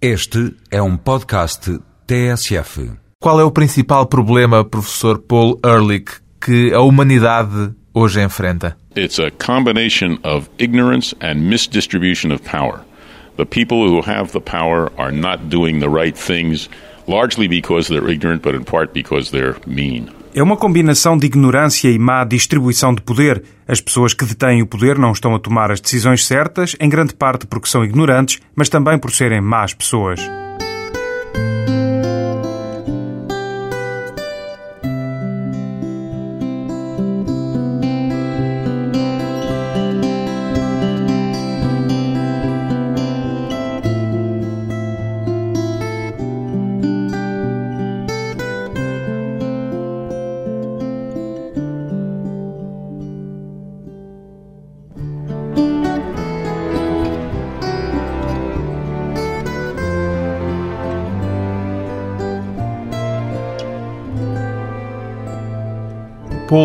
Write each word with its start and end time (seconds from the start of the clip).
Este 0.00 0.54
é 0.70 0.82
um 0.82 0.94
podcast 0.94 1.78
TSF. 2.06 2.90
Qual 3.18 3.40
é 3.40 3.44
o 3.44 3.50
principal 3.50 4.04
problema, 4.04 4.62
professor 4.62 5.18
Paul 5.18 5.58
Ehrlich, 5.64 6.20
que 6.38 6.70
a 6.74 6.80
humanidade 6.80 7.74
hoje 7.94 8.20
enfrenta? 8.20 8.76
It's 8.94 9.18
a 9.18 9.30
combination 9.30 10.18
of 10.22 10.50
ignorance 10.58 11.16
and 11.22 11.36
misdistribution 11.36 12.30
of 12.30 12.42
power. 12.42 12.80
The 13.38 13.46
people 13.46 13.88
who 13.88 14.02
have 14.02 14.32
the 14.32 14.40
power 14.40 14.92
are 14.98 15.10
not 15.10 15.48
doing 15.48 15.80
the 15.80 15.88
right 15.88 16.14
things, 16.14 16.68
largely 17.08 17.48
because 17.48 17.88
they're 17.88 18.10
ignorant, 18.10 18.42
but 18.42 18.54
in 18.54 18.64
part 18.64 18.92
because 18.92 19.30
they're 19.30 19.56
mean. 19.66 20.10
É 20.36 20.42
uma 20.42 20.54
combinação 20.54 21.16
de 21.16 21.24
ignorância 21.24 21.88
e 21.88 21.98
má 21.98 22.22
distribuição 22.22 22.94
de 22.94 23.00
poder. 23.00 23.42
As 23.66 23.80
pessoas 23.80 24.12
que 24.12 24.26
detêm 24.26 24.60
o 24.60 24.66
poder 24.66 24.98
não 24.98 25.12
estão 25.12 25.34
a 25.34 25.38
tomar 25.38 25.70
as 25.70 25.80
decisões 25.80 26.26
certas, 26.26 26.76
em 26.78 26.90
grande 26.90 27.14
parte 27.14 27.46
porque 27.46 27.66
são 27.66 27.82
ignorantes, 27.82 28.38
mas 28.54 28.68
também 28.68 28.98
por 28.98 29.10
serem 29.10 29.40
más 29.40 29.72
pessoas. 29.72 30.20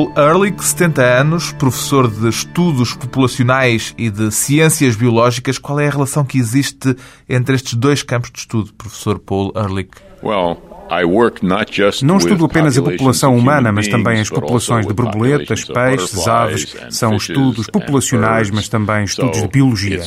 Paul 0.01 0.13
Ehrlich, 0.17 0.63
70 0.63 1.03
anos, 1.03 1.51
professor 1.53 2.09
de 2.09 2.27
estudos 2.27 2.95
populacionais 2.95 3.93
e 3.97 4.09
de 4.09 4.31
ciências 4.31 4.95
biológicas. 4.95 5.59
Qual 5.59 5.79
é 5.79 5.87
a 5.87 5.91
relação 5.91 6.25
que 6.25 6.39
existe 6.39 6.95
entre 7.29 7.53
estes 7.53 7.75
dois 7.75 8.01
campos 8.01 8.31
de 8.31 8.39
estudo, 8.39 8.73
professor 8.73 9.19
Paul 9.19 9.53
Ehrlich? 9.55 9.91
Well, 10.23 10.57
I 10.89 11.05
work 11.05 11.45
not 11.45 11.71
just 11.71 12.01
Não 12.01 12.15
with 12.15 12.23
estudo 12.23 12.45
apenas 12.45 12.77
a 12.77 12.81
populations 12.81 12.97
população 12.97 13.35
humana, 13.35 13.69
human 13.69 13.73
mas 13.73 13.87
também 13.87 14.19
as 14.19 14.29
but 14.29 14.37
also 14.37 14.41
populações 14.41 14.87
de 14.87 14.91
with 14.91 14.95
borboletas, 14.95 15.65
populations 15.65 16.03
of 16.03 16.25
peixes, 16.25 16.27
aves. 16.27 16.75
São 16.89 17.15
estudos 17.15 17.67
populacionais, 17.67 18.49
mas 18.49 18.67
também 18.67 19.03
estudos 19.03 19.39
de 19.39 19.47
biologia. 19.47 20.01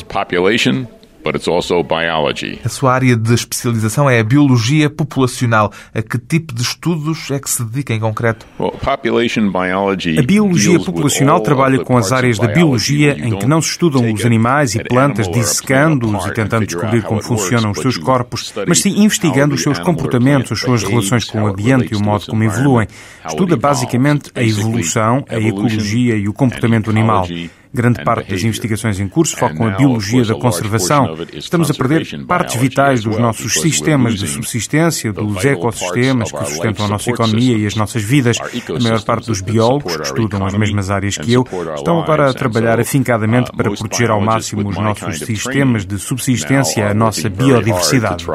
It's 1.25 1.25
population, 1.25 1.31
but 1.31 1.35
it's 1.35 1.47
also 1.47 1.83
biology. 1.83 2.59
A 2.63 2.69
sua 2.69 2.93
área 2.93 3.15
de 3.15 3.33
especialização 3.33 4.09
é 4.09 4.19
a 4.19 4.23
biologia 4.23 4.89
populacional. 4.89 5.71
A 5.93 6.01
que 6.01 6.17
tipo 6.17 6.53
de 6.53 6.61
estudos 6.61 7.31
é 7.31 7.39
que 7.39 7.49
se 7.49 7.63
dedica 7.63 7.93
em 7.93 7.99
concreto? 7.99 8.45
A 8.59 10.21
biologia 10.21 10.79
populacional 10.79 11.39
trabalha 11.41 11.83
com 11.83 11.97
as 11.97 12.11
áreas 12.11 12.37
da 12.37 12.47
biologia 12.47 13.17
em 13.17 13.37
que 13.37 13.45
não 13.45 13.61
se 13.61 13.69
estudam 13.69 14.13
os 14.13 14.25
animais 14.25 14.75
e 14.75 14.79
an 14.79 14.83
plantas, 14.83 15.27
dissecando-os 15.27 16.25
e 16.25 16.33
tentando 16.33 16.65
descobrir 16.65 17.01
como 17.03 17.21
funcionam 17.21 17.71
os 17.71 17.79
seus 17.79 17.97
corpos, 17.97 18.53
mas 18.67 18.79
sim 18.79 19.03
investigando 19.03 19.55
os 19.55 19.61
seus 19.63 19.79
comportamentos, 19.79 20.51
as 20.51 20.59
suas 20.59 20.83
relações 20.83 21.25
com 21.25 21.43
o 21.43 21.47
ambiente 21.47 21.93
e 21.93 21.95
o 21.95 22.03
modo 22.03 22.25
como 22.25 22.43
evoluem. 22.43 22.87
Estuda 23.27 23.55
basicamente 23.57 24.31
a 24.35 24.43
evolução, 24.43 25.25
a 25.29 25.39
ecologia 25.39 26.15
e 26.15 26.27
o 26.27 26.33
comportamento 26.33 26.89
animal. 26.89 27.27
Grande 27.75 27.99
and 27.99 28.03
parte 28.05 28.29
das 28.29 28.41
investigações 28.41 29.01
em 29.01 29.09
curso 29.09 29.35
focam 29.35 29.67
a 29.67 29.71
biologia 29.71 30.23
da 30.23 30.35
conservação. 30.35 31.13
Estamos 31.33 31.69
a 31.69 31.73
perder 31.73 32.07
partes 32.25 32.55
vitais 32.55 33.03
dos 33.03 33.17
nossos 33.17 33.51
sistemas 33.53 34.15
de 34.15 34.27
subsistência, 34.27 35.11
dos 35.11 35.43
ecossistemas 35.43 36.31
que 36.31 36.45
sustentam 36.45 36.85
a 36.85 36.87
nossa 36.87 37.09
economia 37.09 37.57
e 37.57 37.65
as 37.65 37.75
nossas 37.75 38.01
vidas. 38.01 38.37
A 38.39 38.79
maior 38.81 39.03
parte 39.03 39.27
dos 39.27 39.41
biólogos 39.41 39.97
que 39.97 40.03
estudam 40.03 40.45
as 40.45 40.53
mesmas 40.53 40.89
áreas 40.89 41.17
que 41.17 41.33
eu 41.33 41.45
estão 41.75 42.01
agora 42.01 42.29
a 42.29 42.33
trabalhar 42.33 42.79
afincadamente 42.79 43.51
uh, 43.51 43.57
para 43.57 43.69
proteger 43.71 44.09
ao 44.09 44.21
máximo 44.21 44.69
os 44.69 44.77
nossos 44.77 45.19
sistemas 45.19 45.85
de 45.85 45.99
subsistência, 45.99 46.89
a 46.89 46.93
nossa 46.93 47.29
biodiversidade. 47.29 48.25
O 48.25 48.31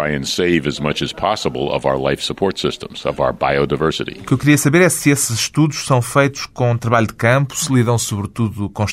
que 4.27 4.33
eu 4.33 4.39
queria 4.39 4.59
saber 4.59 4.83
é 4.83 4.89
se 4.91 5.09
esses 5.09 5.31
estudos 5.31 5.87
são 5.87 6.03
feitos 6.03 6.45
com 6.47 6.77
trabalho 6.77 7.07
de 7.07 7.15
campo, 7.15 7.57
se 7.57 7.73
lidam 7.73 7.97
sobretudo 7.97 8.69
com 8.69 8.85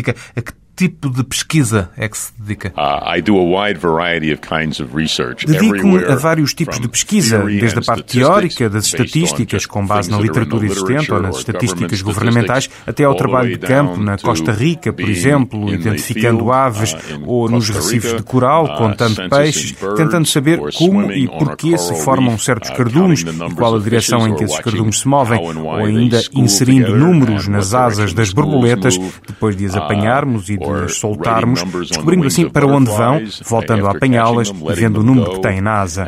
a 0.00 0.42
que 0.42 0.61
tipo 0.74 1.10
de 1.10 1.22
pesquisa 1.22 1.90
é 1.96 2.08
que 2.08 2.16
se 2.16 2.32
dedica? 2.38 2.72
I 3.16 3.20
do 3.20 3.36
a 3.36 3.42
wide 3.42 3.78
variety 3.78 4.32
of 4.32 4.40
kinds 4.40 4.80
of 4.80 4.94
research. 4.96 5.46
Dedico-me 5.46 6.04
a 6.04 6.16
vários 6.16 6.54
tipos 6.54 6.80
de 6.80 6.88
pesquisa, 6.88 7.44
desde 7.44 7.78
a 7.78 7.82
parte 7.82 8.18
teórica 8.18 8.68
das 8.70 8.86
estatísticas 8.86 9.66
com 9.66 9.86
base 9.86 10.10
na 10.10 10.18
literatura 10.18 10.66
existente 10.66 11.12
ou 11.12 11.20
nas 11.20 11.36
estatísticas 11.38 12.00
governamentais, 12.00 12.70
até 12.86 13.04
ao 13.04 13.14
trabalho 13.14 13.50
de 13.50 13.58
campo 13.58 13.98
na 14.00 14.16
Costa 14.16 14.52
Rica, 14.52 14.92
por 14.92 15.08
exemplo, 15.08 15.68
identificando 15.68 16.50
aves, 16.50 16.92
uh, 16.92 17.22
ou 17.26 17.48
nos 17.48 17.68
recifes 17.68 18.16
de 18.16 18.22
coral, 18.22 18.64
uh, 18.64 18.78
contando 18.78 19.28
peixes, 19.28 19.74
tentando 19.96 20.26
saber 20.26 20.58
como 20.76 21.12
e 21.12 21.28
porquê 21.28 21.76
se 21.76 21.94
formam 22.02 22.38
certos 22.38 22.70
uh, 22.70 22.74
cardumes 22.74 23.20
e 23.20 23.54
qual 23.54 23.76
a 23.76 23.78
direção 23.78 24.26
em 24.26 24.34
que 24.34 24.44
esses 24.44 24.58
cardumes 24.60 25.00
se 25.00 25.08
movem, 25.08 25.40
ou 25.40 25.74
ainda 25.74 26.22
inserindo 26.34 26.96
números 26.96 27.46
nas 27.46 27.74
asas 27.74 28.12
das 28.14 28.32
borboletas, 28.32 28.98
depois 29.26 29.56
de 29.56 29.66
as 29.66 29.74
apanharmos 29.74 30.48
e 30.48 30.61
de 30.86 30.92
soltarmos, 30.92 31.62
descobrindo 31.88 32.26
assim 32.26 32.48
para 32.48 32.66
onde 32.66 32.90
vão, 32.90 33.12
butterflies, 33.14 33.42
voltando 33.48 33.86
a 33.86 33.90
apanhá-las 33.90 34.48
e 34.48 34.74
vendo 34.74 35.00
o 35.00 35.02
número 35.02 35.32
que 35.32 35.40
têm 35.42 35.60
na 35.60 35.80
asa. 35.80 36.04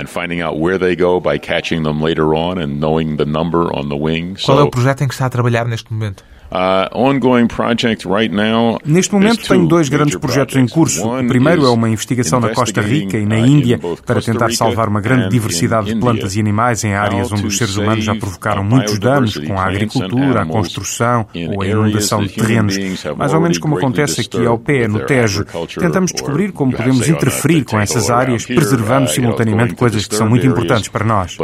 Qual 4.44 4.58
é 4.58 4.62
o 4.62 4.70
projeto 4.70 5.02
em 5.02 5.08
que 5.08 5.14
está 5.14 5.26
a 5.26 5.30
trabalhar 5.30 5.64
neste 5.66 5.92
momento? 5.92 6.24
Uh, 6.54 6.88
ongoing 6.96 7.46
project 7.46 8.06
right 8.06 8.32
now. 8.32 8.78
Neste 8.84 9.12
momento 9.12 9.46
tenho 9.46 9.66
dois 9.66 9.88
grandes 9.88 10.16
projetos 10.16 10.56
em 10.56 10.68
curso. 10.68 11.06
O 11.06 11.26
primeiro 11.26 11.66
é 11.66 11.70
uma 11.70 11.88
investigação 11.88 12.40
na 12.40 12.50
Costa 12.50 12.80
Rica 12.80 13.18
e 13.18 13.26
na 13.26 13.36
uh, 13.36 13.46
Índia 13.46 13.80
para 14.06 14.22
tentar 14.22 14.52
salvar 14.52 14.88
uma 14.88 15.00
grande 15.00 15.24
and 15.24 15.28
diversidade 15.28 15.92
de 15.92 16.00
plantas 16.00 16.36
e 16.36 16.40
animais 16.40 16.84
em 16.84 16.94
áreas 16.94 17.32
onde 17.32 17.46
os 17.46 17.58
seres 17.58 17.76
humanos 17.76 18.04
já 18.04 18.14
provocaram 18.14 18.62
muitos 18.62 18.98
danos 18.98 19.36
com 19.36 19.58
a 19.58 19.66
agricultura, 19.66 20.42
a 20.42 20.46
construção 20.46 21.26
ou 21.54 21.62
a 21.62 21.66
inundação 21.66 22.22
de 22.22 22.28
terrenos. 22.30 22.76
Mais 23.16 23.34
ou 23.34 23.40
menos 23.40 23.58
como 23.58 23.76
acontece 23.76 24.20
aqui 24.20 24.46
ao 24.46 24.58
pé, 24.58 24.86
no 24.86 25.00
Tejo. 25.00 25.44
Tentamos 25.78 26.12
descobrir 26.12 26.52
como 26.52 26.72
podemos 26.72 27.08
interferir 27.08 27.64
com 27.64 27.80
essas 27.80 28.10
áreas, 28.10 28.46
preservando 28.46 29.04
uh, 29.04 29.06
know, 29.06 29.14
simultaneamente 29.14 29.74
coisas 29.74 30.06
que 30.06 30.14
são 30.14 30.28
muito 30.28 30.46
importantes 30.46 30.88
para 30.88 31.04
nós. 31.04 31.36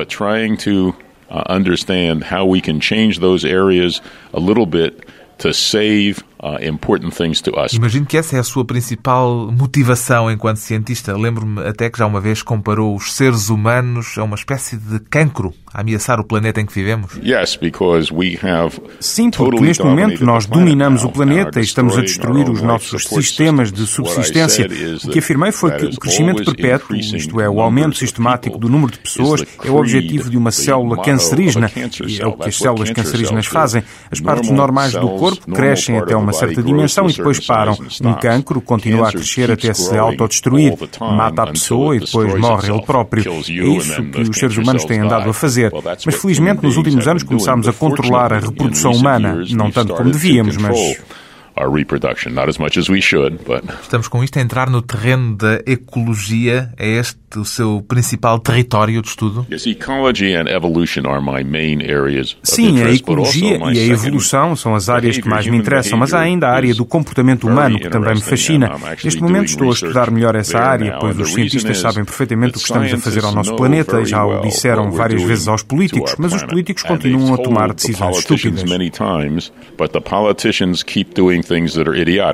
Uh, 1.31 1.45
understand 1.47 2.25
how 2.25 2.45
we 2.45 2.61
can 2.61 2.81
change 2.81 3.21
those 3.21 3.45
areas 3.45 4.01
a 4.35 4.41
little 4.41 4.67
bit 4.67 5.09
to 5.39 5.55
save 5.55 6.25
uh, 6.43 6.62
important 6.62 7.15
things 7.15 7.41
to 7.41 7.53
us. 7.59 7.73
Imagino 7.73 8.06
que 8.06 8.17
essa 8.17 8.37
é 8.37 8.41
a 8.41 8.43
sua 8.43 8.65
principal 8.65 9.51
motivação 9.53 10.31
enquanto 10.31 10.59
cientista. 10.59 11.17
Lembro-me 11.17 11.61
até 11.67 11.91
que 11.91 11.99
já 11.99 12.06
uma 12.06 12.21
vez 12.21 12.43
comparou 12.43 12.95
os 12.95 13.15
seres 13.15 13.49
humanos 13.49 14.17
a 14.19 14.25
uma 14.25 14.37
espécie 14.37 14.77
de 14.77 14.99
cancro 15.01 15.53
a 15.73 15.83
ameaçar 15.83 16.19
o 16.19 16.25
planeta 16.25 16.61
em 16.61 16.67
que 16.67 16.73
vivemos. 16.73 17.17
Yes, 17.23 17.56
because 17.56 18.12
we 18.12 18.39
have 18.43 18.81
Sim, 18.99 19.31
porque 19.31 19.51
totally 19.51 19.69
neste 19.69 19.84
momento 19.84 20.25
nós 20.25 20.47
dominamos 20.47 21.05
o 21.05 21.11
planeta 21.11 21.59
and 21.59 21.62
e 21.62 21.65
estamos 21.65 21.95
a 21.95 21.99
are 21.99 22.06
destruir 22.06 22.45
destroying 22.45 22.57
os 22.57 22.61
our 22.61 22.65
own 22.65 22.72
nossos 22.72 23.05
sistemas 23.05 23.72
de 23.72 23.87
systems. 23.87 23.99
What 23.99 24.11
I 24.11 24.15
subsistência. 24.15 24.67
O 24.67 24.99
que 24.99 25.07
that 25.09 25.19
afirmei 25.19 25.53
foi 25.53 25.71
that 25.71 25.83
que 25.83 25.91
is 25.91 25.97
o 25.97 26.01
crescimento 26.01 26.45
perpétuo, 26.45 26.97
isto 26.97 27.41
é, 27.41 27.49
o 27.49 27.61
aumento 27.61 27.91
of 27.91 27.99
sistemático 27.99 28.59
people, 28.59 28.69
do 28.69 28.72
número 28.72 28.93
de 28.93 28.99
is 28.99 29.03
pessoas, 29.03 29.43
the 29.43 29.69
é 29.69 29.71
o 29.71 29.77
objetivo 29.77 30.31
de 30.31 30.37
uma 30.37 30.51
célula 30.51 30.97
motto 30.97 31.01
of 31.01 31.11
a 31.11 31.12
cancerígena 31.12 31.69
cancer 31.69 32.09
e 32.09 32.15
é 32.15 32.17
cell. 32.17 32.28
o 32.28 32.37
que 32.37 32.49
as 32.49 32.57
células 32.57 32.89
cancer 32.89 33.05
cancerígenas 33.05 33.45
cells 33.45 33.49
do. 33.49 33.53
fazem. 33.53 33.84
As 34.11 34.21
partes 34.21 34.51
Normal 34.51 34.67
normais 34.67 34.93
do 34.93 35.09
corpo 35.11 35.51
crescem 35.53 35.99
até 35.99 36.17
the 36.30 36.30
uma 36.31 36.39
certa 36.39 36.63
dimensão 36.63 37.09
e 37.09 37.13
depois 37.13 37.41
param. 37.41 37.77
Um 38.03 38.15
cancro 38.15 38.61
continua 38.61 39.09
a 39.09 39.13
crescer 39.13 39.51
até 39.51 39.73
se 39.75 39.97
autodestruir, 39.97 40.75
mata 41.01 41.43
a 41.43 41.47
pessoa 41.49 41.97
e 41.97 42.01
depois 42.01 42.39
morre 42.39 42.71
ele 42.71 42.83
próprio. 42.83 43.33
É 43.33 43.39
isso 43.39 44.03
que 44.03 44.21
os 44.21 44.39
seres 44.39 44.57
humanos 44.57 44.84
têm 44.84 45.01
andado 45.01 45.28
a 45.28 45.34
fazer. 45.34 45.72
Mas 46.04 46.15
felizmente 46.15 46.63
nos 46.63 46.77
últimos 46.77 47.07
anos 47.07 47.22
começámos 47.22 47.69
a 47.69 47.72
controlar 47.72 48.33
a 48.33 48.39
reprodução 48.39 48.93
humana, 48.93 49.43
não 49.51 49.71
tanto 49.71 49.95
como 49.95 50.10
devíamos, 50.10 50.57
mas 50.57 50.77
Estamos 53.83 54.09
com 54.09 54.25
isto 54.25 54.39
a 54.39 54.43
entrar 54.43 54.71
no 54.71 54.81
terreno 54.81 55.37
da 55.37 55.60
ecologia. 55.66 56.72
É 56.78 56.89
este 56.89 57.20
o 57.38 57.44
seu 57.44 57.84
principal 57.86 58.38
território 58.38 59.00
de 59.00 59.09
estudo? 59.09 59.47
Sim, 62.42 62.82
a 62.82 62.91
ecologia 62.91 63.59
e 63.72 63.78
a 63.78 63.86
evolução 63.86 64.56
são 64.56 64.74
as 64.74 64.88
áreas 64.88 65.18
que 65.18 65.28
mais 65.28 65.47
me 65.47 65.56
interessam, 65.56 65.98
mas 65.98 66.12
há 66.12 66.21
ainda 66.21 66.48
a 66.48 66.53
área 66.53 66.74
do 66.74 66.84
comportamento 66.84 67.47
humano 67.47 67.78
que 67.78 67.88
também 67.88 68.15
me 68.15 68.21
fascina. 68.22 68.71
Neste 69.03 69.22
momento 69.22 69.48
estou 69.48 69.71
a 69.71 69.72
estudar 69.72 70.10
melhor 70.10 70.34
essa 70.34 70.59
área, 70.59 70.98
pois 71.00 71.18
os 71.18 71.32
cientistas 71.32 71.78
sabem 71.78 72.04
perfeitamente 72.04 72.56
o 72.56 72.60
que 72.60 72.65
estamos 72.66 72.92
a 72.92 72.98
fazer 72.98 73.24
ao 73.24 73.32
nosso 73.32 73.54
planeta 73.54 74.00
e 74.00 74.04
já 74.04 74.24
o 74.24 74.41
disseram 74.41 74.91
várias 74.91 75.22
vezes 75.22 75.48
aos 75.48 75.62
políticos, 75.62 76.15
mas 76.18 76.32
os 76.34 76.42
políticos 76.42 76.82
continuam 76.82 77.34
a 77.34 77.38
tomar 77.38 77.72
decisões 77.72 78.18
estúpidas. 78.18 78.65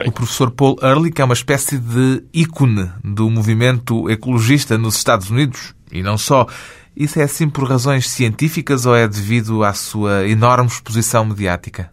O 0.07 0.13
professor 0.13 0.51
Paul 0.51 0.77
Ehrlich 0.83 1.21
é 1.21 1.25
uma 1.25 1.35
espécie 1.35 1.79
de 1.79 2.23
ícone 2.33 2.89
do 3.05 3.29
movimento 3.31 4.09
ecologista 4.11 4.79
no 4.79 4.86
nos 4.87 4.97
Estados 4.97 5.31
Unidos 5.31 5.75
e 5.93 6.03
não 6.03 6.17
só. 6.17 6.47
Isso 6.97 7.21
é 7.21 7.25
assim 7.25 7.47
por 7.47 7.69
razões 7.69 8.09
científicas 8.09 8.87
ou 8.87 8.97
é 8.97 9.07
devido 9.07 9.63
à 9.63 9.75
sua 9.75 10.27
enorme 10.27 10.67
exposição 10.67 11.27
mediática? 11.27 11.91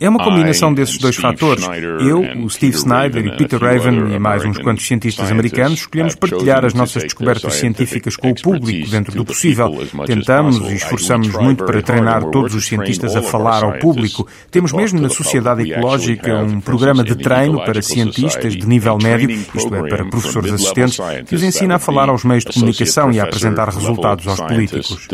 É 0.00 0.08
uma 0.08 0.22
combinação 0.22 0.74
desses 0.74 0.98
dois 0.98 1.14
fatores. 1.16 1.64
Eu, 2.00 2.44
o 2.44 2.50
Steve 2.50 2.76
Snyder 2.76 3.24
e 3.24 3.36
Peter 3.36 3.58
Raven 3.58 4.16
e 4.16 4.18
mais 4.18 4.44
uns 4.44 4.58
quantos 4.58 4.84
cientistas 4.84 5.30
americanos 5.30 5.78
escolhemos 5.78 6.16
partilhar 6.16 6.64
as 6.64 6.74
nossas 6.74 7.04
descobertas 7.04 7.54
científicas 7.54 8.16
com 8.16 8.32
o 8.32 8.34
público 8.34 8.90
dentro 8.90 9.14
do 9.14 9.24
possível. 9.24 9.70
Tentamos 10.04 10.58
e 10.58 10.74
esforçamos 10.74 11.28
muito 11.28 11.64
para 11.64 11.80
treinar 11.80 12.24
todos 12.30 12.54
os 12.54 12.66
cientistas 12.66 13.14
a 13.14 13.22
falar 13.22 13.62
ao 13.62 13.78
público. 13.78 14.26
Temos 14.50 14.72
mesmo 14.72 15.00
na 15.00 15.08
Sociedade 15.08 15.70
Ecológica 15.70 16.36
um 16.42 16.60
programa 16.60 17.04
de 17.04 17.14
treino 17.14 17.64
para 17.64 17.80
cientistas 17.80 18.56
de 18.56 18.66
nível 18.66 18.98
médio, 18.98 19.30
isto 19.30 19.74
é, 19.74 19.88
para 19.88 20.04
professores 20.04 20.52
assistentes, 20.52 20.98
que 21.26 21.36
os 21.36 21.42
ensina 21.44 21.76
a 21.76 21.78
falar 21.78 22.08
aos 22.08 22.24
meios 22.24 22.44
de 22.44 22.52
comunicação 22.52 23.12
e 23.12 23.20
a 23.20 23.22
apresentar 23.22 23.69
resultados 23.76 24.26
aos 24.26 24.40
políticos 24.40 25.08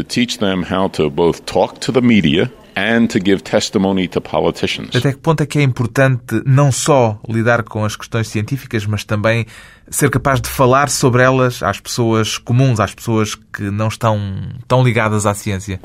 and 2.76 3.06
to 3.06 3.18
give 3.18 3.42
testimony 3.42 4.06
to 4.08 4.20
politicians. 4.20 4.94
Até 4.94 5.12
que 5.12 5.18
ponto 5.18 5.42
é 5.42 5.46
que 5.46 5.58
é 5.58 5.62
importante 5.62 6.42
não 6.44 6.70
só 6.70 7.18
lidar 7.26 7.62
com 7.62 7.84
as 7.84 7.96
questões 7.96 8.28
científicas, 8.28 8.84
mas 8.84 9.02
também 9.02 9.46
ser 9.88 10.10
capaz 10.10 10.40
de 10.40 10.48
falar 10.48 10.88
sobre 10.88 11.22
elas 11.22 11.62
às 11.62 11.80
pessoas 11.80 12.38
comuns, 12.38 12.80
às 12.80 12.92
pessoas 12.94 13.34
que 13.34 13.70
não 13.70 13.88
estão 13.88 14.18
tão 14.66 14.82
ligadas 14.82 15.26
à 15.26 15.34
ciência? 15.34 15.78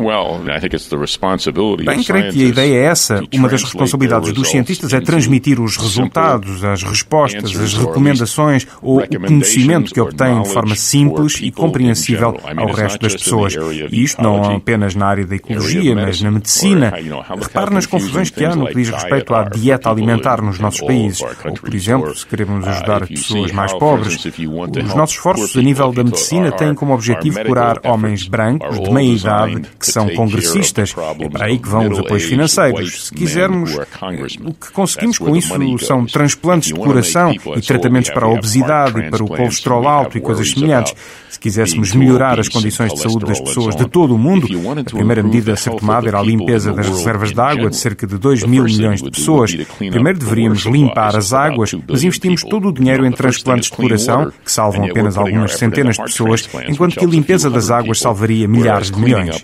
Bem, 1.86 2.04
creio 2.04 2.32
que 2.34 2.44
a 2.44 2.48
ideia 2.48 2.76
é 2.76 2.86
essa. 2.86 3.22
Uma 3.34 3.48
das 3.48 3.64
responsabilidades 3.64 4.34
dos 4.34 4.50
cientistas 4.50 4.92
é 4.94 5.00
transmitir 5.00 5.62
os 5.62 5.78
resultados, 5.78 6.64
as 6.64 6.84
respostas, 6.84 7.56
as 7.56 7.74
recomendações 7.76 8.68
ou 8.82 9.02
o 9.02 9.08
conhecimento 9.08 9.94
que 9.94 10.02
obtêm 10.02 10.42
de 10.42 10.50
forma 10.50 10.76
simples 10.76 11.40
e 11.42 11.52
compreensível 11.52 12.38
ao 12.58 12.72
resto 12.72 13.00
das 13.02 13.14
pessoas. 13.14 13.56
E 13.92 14.04
isto 14.04 14.22
não 14.22 14.56
apenas 14.56 14.96
na 14.96 15.06
área 15.06 15.26
da 15.26 15.36
ecologia, 15.36 15.96
mas 15.96 16.22
na 16.22 16.32
medicina. 16.32 16.81
Repare 16.90 17.74
nas 17.74 17.86
confusões 17.86 18.30
que 18.30 18.44
há 18.44 18.56
no 18.56 18.68
que 18.68 18.76
diz 18.76 18.90
respeito 18.90 19.34
à 19.34 19.44
dieta 19.44 19.90
alimentar 19.90 20.42
nos 20.42 20.60
nossos 20.60 20.82
países. 20.82 21.22
Ou, 21.22 21.54
por 21.54 21.74
exemplo, 21.74 22.16
se 22.16 22.26
queremos 22.26 22.68
ajudar 22.68 23.08
pessoas 23.08 23.52
mais 23.52 23.74
pobres. 23.74 24.24
Os 24.26 24.96
nossos 24.96 25.16
esforços 25.16 25.56
a 25.56 25.62
nível 25.62 25.92
da 25.92 26.04
medicina 26.04 26.52
têm 26.52 26.74
como 26.74 26.94
objetivo 26.94 27.44
curar 27.46 27.80
homens 27.84 28.28
brancos 28.28 28.80
de 28.80 28.92
meia 28.92 29.14
idade 29.14 29.62
que 29.80 29.86
são 29.86 30.10
congressistas. 30.10 30.94
É 31.20 31.30
para 31.30 31.46
aí 31.46 31.60
que 31.60 31.68
vão 31.68 31.90
os 31.90 32.00
apoios 32.00 32.24
financeiros. 32.24 33.08
Se 33.08 33.14
quisermos, 33.14 33.76
o 33.76 34.54
que 34.54 34.72
conseguimos 34.72 35.18
com 35.18 35.36
isso 35.36 35.54
são 35.86 36.06
transplantes 36.06 36.70
de 36.70 36.80
coração 36.80 37.32
e 37.32 37.62
tratamentos 37.62 38.10
para 38.10 38.26
a 38.26 38.30
obesidade 38.30 39.00
e 39.00 39.10
para 39.10 39.24
o 39.24 39.28
colesterol 39.28 39.88
alto 39.88 40.18
e 40.18 40.22
coisas 40.22 40.50
semelhantes. 40.52 40.94
Se 41.30 41.40
quiséssemos 41.40 41.94
melhorar 41.94 42.40
as 42.40 42.50
condições 42.50 42.94
de 42.94 43.00
saúde 43.00 43.26
das 43.26 43.40
pessoas 43.40 43.76
de 43.76 43.88
todo 43.88 44.16
o 44.16 44.18
mundo, 44.18 44.48
a 44.80 44.84
primeira 44.84 45.24
medida 45.24 45.54
a 45.54 45.56
ser 45.56 45.72
tomada 45.72 46.08
era 46.08 46.20
a 46.20 46.24
limpeza 46.24 46.71
das 46.74 46.88
reservas 46.88 47.32
de 47.32 47.40
água 47.40 47.70
de 47.70 47.76
cerca 47.76 48.06
de 48.08 48.18
2 48.18 48.44
mil 48.44 48.64
milhões 48.64 49.02
de 49.02 49.12
pessoas. 49.12 49.54
Primeiro 49.78 50.20
deveríamos 50.20 50.66
limpar 50.66 51.16
as 51.16 51.34
águas, 51.34 51.74
mas 51.88 52.04
investimos 52.04 52.44
todo 52.44 52.70
o 52.70 52.74
dinheiro 52.74 53.06
em 53.06 53.12
transplantes 53.12 53.70
de 53.70 53.76
coração, 53.76 54.32
que 54.44 54.52
salvam 54.52 54.86
apenas 54.86 55.18
algumas 55.18 55.54
centenas 55.54 55.96
de 55.96 56.04
pessoas, 56.04 56.48
enquanto 56.68 56.98
que 56.98 57.06
a 57.06 57.08
limpeza 57.08 57.50
das 57.50 57.70
águas 57.70 58.00
salvaria 58.00 58.48
milhares 58.48 58.92
de 58.92 59.00
milhões. 59.00 59.44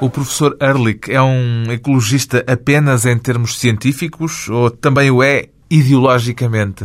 O 0.00 0.10
professor 0.10 0.56
Ehrlich 0.60 1.10
é 1.10 1.22
um 1.22 1.64
ecologista 1.70 2.44
apenas 2.46 3.06
em 3.06 3.18
termos 3.18 3.58
científicos 3.58 4.48
ou 4.48 4.70
também 4.70 5.10
o 5.10 5.22
é 5.22 5.48
ideologicamente? 5.70 6.84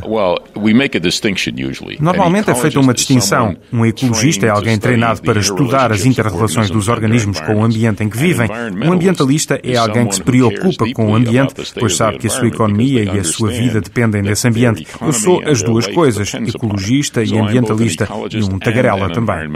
Normalmente 2.00 2.50
é 2.50 2.56
feita 2.56 2.80
uma 2.80 2.94
distinção. 2.94 3.56
Um 3.72 3.86
ecologista 3.86 4.46
é 4.46 4.50
alguém 4.50 4.78
treinado 4.78 5.22
para 5.22 5.40
estudar 5.40 5.92
as 5.92 6.06
interrelações 6.06 6.70
dos 6.70 6.88
organismos 6.88 7.40
com 7.40 7.56
o 7.56 7.64
ambiente 7.64 8.04
em 8.04 8.10
que 8.10 8.18
vivem. 8.18 8.50
Um 8.84 8.94
ambientalista 8.94 9.60
é 9.64 9.78
alguém 9.78 10.08
que 10.08 10.16
se 10.16 10.24
preocupa 10.24 10.86
com 10.94 11.12
o 11.12 11.16
ambiente, 11.16 11.54
pois 11.80 11.96
sabe 11.96 12.18
que 12.18 12.28
a 12.28 12.30
sua 12.30 12.48
economia 12.48 13.04
e 13.04 13.20
a 13.20 13.24
sua 13.24 13.50
vida 13.50 13.82
dependem 13.82 14.22
desse 14.24 14.48
ambiente. 14.48 14.86
Eu 15.02 15.14
sou 15.14 15.42
as 15.46 15.62
duas 15.62 15.88
coisas, 15.88 16.34
ecologista 16.34 17.24
e 17.24 17.38
ambientalista, 17.38 18.08
e 18.34 18.44
um 18.44 18.58
tagarela 18.60 19.10
também. 19.12 19.50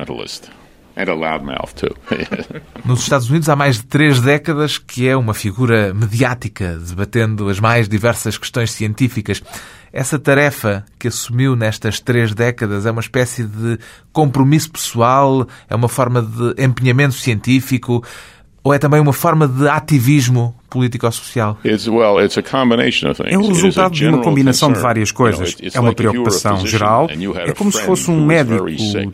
Nos 2.85 3.01
Estados 3.01 3.29
Unidos 3.29 3.49
há 3.49 3.55
mais 3.55 3.77
de 3.77 3.85
três 3.85 4.21
décadas 4.21 4.77
que 4.77 5.07
é 5.07 5.15
uma 5.15 5.33
figura 5.33 5.93
mediática, 5.93 6.77
debatendo 6.77 7.49
as 7.49 7.59
mais 7.59 7.89
diversas 7.89 8.37
questões 8.37 8.71
científicas. 8.71 9.43
Essa 9.91 10.17
tarefa 10.19 10.85
que 10.97 11.07
assumiu 11.07 11.55
nestas 11.55 11.99
três 11.99 12.33
décadas 12.33 12.85
é 12.85 12.91
uma 12.91 13.01
espécie 13.01 13.43
de 13.43 13.77
compromisso 14.11 14.71
pessoal, 14.71 15.47
é 15.69 15.75
uma 15.75 15.89
forma 15.89 16.21
de 16.21 16.63
empenhamento 16.63 17.15
científico, 17.15 18.03
ou 18.63 18.73
é 18.73 18.79
também 18.79 18.99
uma 18.99 19.13
forma 19.13 19.47
de 19.47 19.67
ativismo 19.67 20.55
político-social? 20.69 21.57
É 21.63 23.37
o 23.37 23.47
resultado 23.47 23.93
de 23.93 24.07
uma 24.07 24.21
combinação 24.21 24.71
de 24.71 24.79
várias 24.79 25.11
coisas. 25.11 25.55
É 25.73 25.79
uma 25.79 25.93
preocupação 25.93 26.65
geral. 26.65 27.07
É 27.45 27.51
como 27.53 27.71
se 27.71 27.81
fosse 27.81 28.09
um 28.09 28.25
médico 28.25 28.65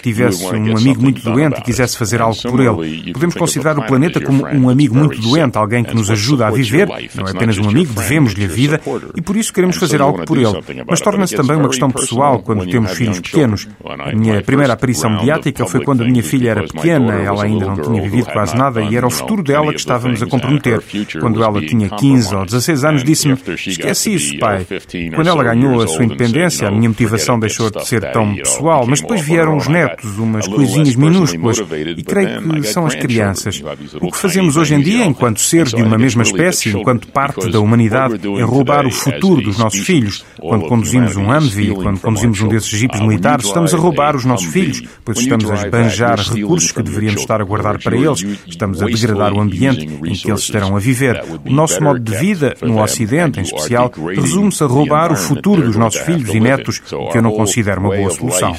tivesse 0.02 0.46
um 0.46 0.78
amigo 0.78 1.02
muito 1.02 1.22
doente 1.22 1.60
e 1.60 1.62
quisesse 1.62 1.98
fazer 1.98 2.22
algo 2.22 2.40
por 2.42 2.60
ele. 2.60 3.14
Podemos 3.14 3.36
considerar 3.36 3.78
o 3.78 3.84
planeta 3.84 4.20
como 4.22 4.46
um 4.46 4.70
amigo 4.70 4.96
muito 4.96 5.20
doente, 5.22 5.58
alguém 5.58 5.84
que 5.84 5.96
nos 5.96 6.10
ajuda 6.10 6.48
a 6.48 6.52
viver. 6.52 6.88
Não 7.16 7.28
é 7.28 7.32
apenas 7.32 7.58
um 7.58 7.70
amigo, 7.70 7.94
devemos-lhe 7.94 8.46
a 8.46 8.48
vida 8.48 8.82
e 9.16 9.22
por 9.22 9.36
isso 9.36 9.54
queremos 9.54 9.78
fazer 9.78 10.02
algo 10.02 10.26
por 10.26 10.38
ele. 10.38 10.84
Mas 10.88 11.02
torna-se 11.02 11.36
também 11.36 11.58
uma 11.58 11.70
questão 11.70 11.90
pessoal 11.90 12.40
quando 12.40 12.66
temos 12.66 12.92
filhos 12.92 13.20
pequenos. 13.20 13.68
A 13.84 14.16
minha 14.16 14.42
primeira 14.42 14.74
aparição 14.74 15.10
mediática 15.10 15.66
foi 15.66 15.84
quando 15.84 16.04
a 16.04 16.06
minha 16.06 16.24
filha 16.24 16.52
era 16.52 16.64
pequena, 16.64 17.14
ela 17.16 17.44
ainda 17.44 17.66
não 17.66 17.78
tinha 17.78 18.02
vivido 18.02 18.32
quase 18.32 18.56
nada 18.56 18.82
e 18.82 18.96
era 18.96 19.08
o 19.08 19.12
futuro 19.12 19.44
dela 19.44 19.72
que 19.74 19.80
estávamos 19.80 20.22
a 20.22 20.26
comprometer. 20.26 20.82
Quando 21.20 21.41
ela 21.44 21.52
ela 21.52 21.68
tinha 21.68 21.90
15 21.90 22.36
ou 22.36 22.46
16 22.46 22.84
anos, 22.84 23.04
disse-me: 23.04 23.38
Esquece 23.68 24.14
isso, 24.14 24.40
pai. 24.40 24.66
Quando 25.14 25.28
ela 25.28 25.44
ganhou 25.44 25.82
a 25.82 25.88
sua 25.88 26.04
independência, 26.04 26.68
a 26.68 26.72
minha 26.72 26.90
motivação 26.90 27.40
deixou 27.40 27.70
de 27.70 27.86
ser 27.86 28.12
tão 28.12 28.36
pessoal, 28.36 28.86
mas 28.88 29.02
depois 29.02 29.22
vieram 29.22 29.58
os 29.58 29.68
netos, 29.68 30.18
umas 30.18 30.48
coisinhas 30.48 30.96
minúsculas, 30.96 31.60
e 31.98 32.04
creio 32.04 32.42
que 32.62 32.64
são 32.64 32.86
as 32.86 32.96
crianças. 32.96 33.62
O 34.02 34.12
que 34.12 34.18
fazemos 34.18 34.58
hoje 34.58 34.76
em 34.76 34.82
dia, 34.82 35.06
enquanto 35.06 35.40
seres 35.40 35.74
de 35.74 35.82
uma 35.82 35.98
mesma 35.98 36.24
espécie, 36.24 36.70
enquanto 36.70 37.08
parte 37.08 37.50
da 37.50 37.60
humanidade, 37.60 38.20
é 38.38 38.44
roubar 38.44 38.86
o 38.86 38.92
futuro 38.92 39.42
dos 39.42 39.58
nossos 39.58 39.82
filhos. 39.82 40.26
Quando 40.40 40.68
conduzimos 40.68 41.16
um 41.16 41.32
Humvee, 41.32 41.74
quando 41.76 42.00
conduzimos 42.00 42.42
um 42.42 42.48
desses 42.48 42.70
jipes 42.70 43.00
militares, 43.00 43.46
estamos 43.46 43.74
a 43.74 43.78
roubar 43.78 44.16
os 44.16 44.26
nossos 44.26 44.48
filhos, 44.48 44.84
pois 45.04 45.20
estamos 45.20 45.50
a 45.50 45.56
esbanjar 45.56 46.20
recursos 46.20 46.72
que 46.72 46.82
deveríamos 46.82 47.22
estar 47.22 47.42
a 47.42 47.44
guardar 47.44 47.78
para 47.80 47.96
eles, 47.96 48.26
estamos 48.48 48.82
a 48.82 48.86
degradar 48.86 49.34
o 49.34 49.40
ambiente 49.40 49.86
em 49.86 50.14
que 50.14 50.30
eles 50.30 50.42
estarão 50.42 50.76
a 50.76 50.80
viver. 50.80 51.22
O 51.46 51.52
nosso 51.52 51.82
modo 51.84 52.00
de 52.00 52.16
vida, 52.16 52.56
no 52.62 52.82
Ocidente 52.82 53.40
em 53.40 53.44
especial, 53.44 53.92
resume-se 54.16 54.64
a 54.64 54.68
roubar 54.68 55.12
o 55.12 55.16
futuro 55.16 55.62
dos 55.64 55.76
nossos 55.76 56.02
filhos 56.02 56.34
e 56.34 56.40
netos, 56.40 56.82
o 56.92 57.10
que 57.10 57.18
eu 57.18 57.22
não 57.22 57.32
considero 57.32 57.82
uma 57.82 57.96
boa 57.96 58.10
solução. 58.10 58.56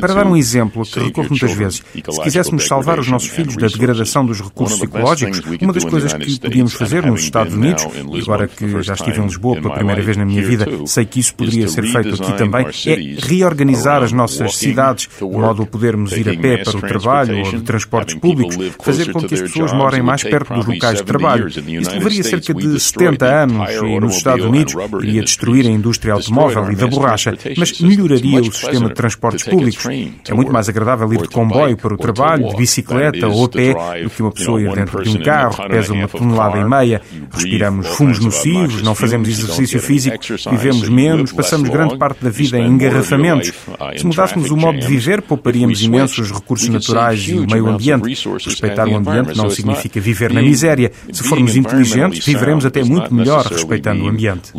Para 0.00 0.14
dar 0.14 0.26
um 0.26 0.36
exemplo 0.36 0.84
que 0.84 1.00
recorro 1.00 1.28
muitas 1.30 1.52
vezes, 1.52 1.82
se 1.94 2.22
quiséssemos 2.22 2.66
salvar 2.66 2.98
os 2.98 3.08
nossos 3.08 3.28
filhos 3.28 3.56
da 3.56 3.66
degradação 3.66 4.24
dos 4.26 4.40
recursos 4.40 4.80
ecológicos, 4.82 5.42
uma 5.60 5.72
das 5.72 5.84
coisas 5.84 6.12
que 6.12 6.40
podíamos 6.40 6.74
fazer 6.74 7.04
nos 7.06 7.22
Estados 7.22 7.54
Unidos, 7.54 7.86
agora 8.22 8.48
que 8.48 8.82
já 8.82 8.94
estive 8.94 9.20
em 9.20 9.24
Lisboa 9.24 9.60
pela 9.60 9.74
primeira 9.74 10.02
vez 10.02 10.16
na 10.16 10.24
minha 10.24 10.42
vida, 10.42 10.66
sei 10.86 11.04
que 11.04 11.20
isso 11.20 11.34
poderia 11.34 11.68
ser 11.68 11.84
feito 11.84 12.14
aqui 12.14 12.36
também, 12.36 12.66
é 12.66 13.21
reorganizar 13.22 14.02
as 14.02 14.12
nossas 14.12 14.56
cidades, 14.56 15.08
de 15.18 15.24
modo 15.24 15.62
a 15.62 15.66
podermos 15.66 16.12
ir 16.12 16.28
a 16.28 16.36
pé 16.36 16.58
para 16.64 16.76
o 16.76 16.80
trabalho 16.80 17.38
ou 17.38 17.50
de 17.52 17.62
transportes 17.62 18.14
públicos, 18.14 18.56
fazer 18.82 19.12
com 19.12 19.22
que 19.22 19.34
as 19.34 19.42
pessoas 19.42 19.72
morem 19.72 20.02
mais 20.02 20.22
perto 20.22 20.54
dos 20.54 20.66
locais 20.66 20.98
de 20.98 21.04
trabalho. 21.04 21.48
Isto 21.48 21.94
levaria 21.94 22.22
cerca 22.22 22.54
de 22.54 22.80
70 22.80 23.26
anos 23.26 23.70
e 23.70 24.00
nos 24.00 24.16
Estados 24.16 24.44
Unidos 24.44 24.74
iria 25.02 25.22
destruir 25.22 25.66
a 25.66 25.70
indústria 25.70 26.14
automóvel 26.14 26.70
e 26.72 26.76
da 26.76 26.86
borracha, 26.86 27.36
mas 27.56 27.80
melhoraria 27.80 28.40
o 28.40 28.52
sistema 28.52 28.88
de 28.88 28.94
transportes 28.94 29.44
públicos. 29.44 29.86
É 30.28 30.34
muito 30.34 30.52
mais 30.52 30.68
agradável 30.68 31.12
ir 31.12 31.22
de 31.22 31.28
comboio 31.28 31.76
para 31.76 31.94
o 31.94 31.96
trabalho, 31.96 32.48
de 32.48 32.56
bicicleta 32.56 33.28
ou 33.28 33.44
a 33.44 33.48
pé, 33.48 33.74
do 34.02 34.10
que 34.10 34.22
uma 34.22 34.32
pessoa 34.32 34.60
ir 34.60 34.72
dentro 34.74 35.02
de 35.02 35.10
um 35.10 35.22
carro 35.22 35.62
que 35.62 35.68
pesa 35.68 35.92
uma 35.92 36.08
tonelada 36.08 36.58
e 36.58 36.64
meia. 36.64 37.02
Respiramos 37.32 37.86
fumos 37.88 38.18
nocivos, 38.18 38.82
não 38.82 38.94
fazemos 38.94 39.28
exercício 39.28 39.80
físico, 39.80 40.16
vivemos 40.50 40.88
menos, 40.88 41.32
passamos 41.32 41.68
grande 41.68 41.96
parte 41.96 42.22
da 42.22 42.30
vida 42.30 42.58
em 42.58 42.76
engarrafamentos. 43.12 43.48
Uh, 43.48 43.98
Se 43.98 44.06
mudássemos 44.06 44.50
o 44.50 44.56
modo 44.56 44.78
de 44.78 44.86
viver, 44.86 45.22
pouparíamos 45.22 45.82
imensos 45.82 46.30
recursos 46.30 46.68
naturais 46.68 47.20
e 47.28 47.34
o 47.34 47.46
meio 47.46 47.68
ambiente. 47.68 48.08
Respeitar 48.44 48.88
o 48.88 48.96
ambiente 48.96 49.36
não 49.36 49.50
significa 49.50 50.00
viver 50.00 50.32
na 50.32 50.42
miséria. 50.42 50.92
Se 51.12 51.22
formos 51.22 51.56
inteligentes, 51.56 52.24
viveremos 52.24 52.64
até 52.64 52.82
muito 52.82 53.12
melhor 53.14 53.44
respeitando 53.46 54.04
o 54.04 54.08
ambiente 54.08 54.52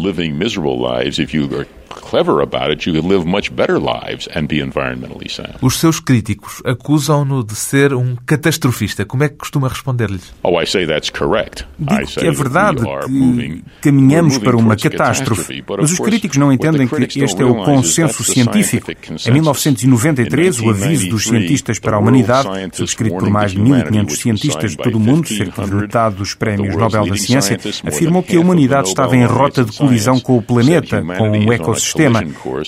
clever 2.13 2.41
about 2.41 2.69
it, 2.69 2.85
you 2.85 2.93
could 2.93 3.07
live 3.07 3.25
much 3.25 3.51
better 3.51 3.79
lives 3.79 4.29
and 4.35 4.47
be 4.47 4.61
environmentally 4.61 5.27
sound. 5.27 5.55
Os 5.61 5.79
seus 5.79 5.99
críticos 5.99 6.61
acusam-no 6.63 7.43
de 7.43 7.55
ser 7.55 7.95
um 7.95 8.15
catastrofista. 8.23 9.03
Como 9.03 9.23
é 9.23 9.29
que 9.29 9.35
costuma 9.35 9.67
responder-lhes? 9.67 10.31
Oh, 10.43 10.61
I 10.61 10.67
say 10.67 10.85
that's 10.85 11.09
correct. 11.09 11.65
Digo 11.79 12.05
que 12.05 12.27
é 12.27 12.31
verdade 12.31 12.83
que 13.07 13.63
caminhamos 13.81 14.37
para 14.37 14.55
uma 14.55 14.75
catástrofe, 14.75 15.63
mas 15.79 15.91
os 15.91 15.99
críticos 15.99 16.37
não 16.37 16.53
entendem 16.53 16.87
que 16.87 17.23
este 17.23 17.41
é 17.41 17.45
o 17.45 17.55
consenso 17.65 18.23
científico. 18.23 18.91
Em 19.25 19.31
1993, 19.31 20.59
o 20.59 20.69
aviso 20.69 21.09
dos 21.09 21.23
cientistas 21.23 21.79
para 21.79 21.97
a 21.97 21.99
humanidade, 21.99 22.47
subscrito 22.73 23.17
por 23.17 23.29
mais 23.29 23.53
de 23.53 23.59
1.500 23.59 24.09
cientistas 24.15 24.71
de 24.71 24.77
todo 24.77 24.95
o 24.97 24.99
mundo, 24.99 25.27
cerca 25.27 25.65
de 25.65 25.73
metade 25.73 26.15
dos 26.17 26.35
prémios 26.35 26.75
Nobel 26.75 27.07
da 27.07 27.17
Ciência, 27.17 27.59
afirmou 27.83 28.21
que 28.21 28.37
a 28.37 28.39
humanidade 28.39 28.89
estava 28.89 29.15
em 29.17 29.25
rota 29.25 29.63
de 29.63 29.75
colisão 29.75 30.19
com 30.19 30.37
o 30.37 30.41
planeta, 30.41 31.01
com 31.17 31.31
o 31.31 31.51
ecossistema 31.51 32.02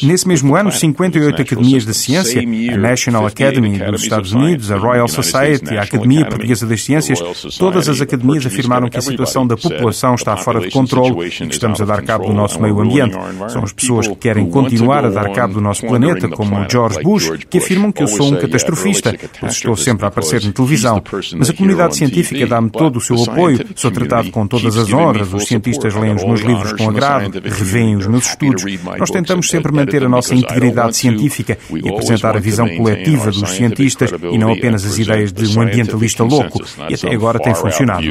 Nesse 0.01 0.27
mesmo 0.27 0.55
ano, 0.55 0.71
58 0.71 1.41
academias 1.41 1.85
da 1.85 1.93
ciência, 1.93 2.41
a 2.41 2.77
National 2.77 3.25
Academy 3.25 3.77
dos 3.79 4.03
Estados 4.03 4.33
Unidos, 4.33 4.71
a 4.71 4.77
Royal 4.77 5.07
Society, 5.07 5.77
a 5.77 5.83
Academia 5.83 6.25
Portuguesa 6.25 6.65
das 6.65 6.83
Ciências, 6.83 7.19
todas 7.57 7.87
as 7.89 8.01
academias 8.01 8.45
afirmaram 8.45 8.89
que 8.89 8.97
a 8.97 9.01
situação 9.01 9.45
da 9.45 9.57
população 9.57 10.15
está 10.15 10.35
fora 10.37 10.59
de 10.59 10.69
controle 10.69 11.27
e 11.27 11.29
que 11.29 11.53
estamos 11.53 11.81
a 11.81 11.85
dar 11.85 12.01
cabo 12.03 12.25
do 12.25 12.33
nosso 12.33 12.61
meio 12.61 12.79
ambiente. 12.79 13.15
São 13.49 13.63
as 13.63 13.73
pessoas 13.73 14.07
que 14.07 14.15
querem 14.15 14.49
continuar 14.49 15.05
a 15.05 15.09
dar 15.09 15.31
cabo 15.31 15.55
do 15.55 15.61
nosso 15.61 15.85
planeta, 15.85 16.27
como 16.29 16.65
George 16.69 17.01
Bush, 17.01 17.31
que 17.49 17.57
afirmam 17.57 17.91
que 17.91 18.03
eu 18.03 18.07
sou 18.07 18.33
um 18.33 18.37
catastrofista, 18.37 19.15
pois 19.39 19.53
estou 19.53 19.75
sempre 19.75 20.05
a 20.05 20.09
aparecer 20.09 20.43
na 20.43 20.51
televisão. 20.51 21.01
Mas 21.37 21.49
a 21.49 21.53
comunidade 21.53 21.95
científica 21.95 22.45
dá-me 22.47 22.69
todo 22.69 22.97
o 22.97 23.01
seu 23.01 23.21
apoio, 23.23 23.65
sou 23.75 23.91
tratado 23.91 24.31
com 24.31 24.47
todas 24.47 24.77
as 24.77 24.91
honras, 24.91 25.33
os 25.33 25.45
cientistas 25.45 25.93
leem 25.93 26.15
os 26.15 26.23
meus 26.23 26.41
livros 26.41 26.73
com 26.73 26.89
agrado, 26.89 27.39
revêem 27.43 27.95
os 27.95 28.07
meus 28.07 28.27
estudos. 28.27 28.63
Nós 28.97 29.09
tentamos 29.15 29.49
sempre 29.49 29.71
manter 29.71 30.03
a 30.03 30.09
nossa 30.09 30.35
integridade 30.35 30.97
científica 30.97 31.57
e 31.71 31.89
apresentar 31.89 32.35
a 32.35 32.39
visão 32.39 32.67
coletiva 32.75 33.31
dos 33.31 33.49
cientistas 33.51 34.11
e 34.31 34.37
não 34.37 34.51
apenas 34.51 34.85
as 34.85 34.97
ideias 34.97 35.31
de 35.31 35.57
um 35.57 35.61
ambientalista 35.61 36.23
louco. 36.23 36.63
E 36.89 36.93
até 36.93 37.13
agora 37.13 37.39
tem 37.39 37.55
funcionado. 37.55 38.03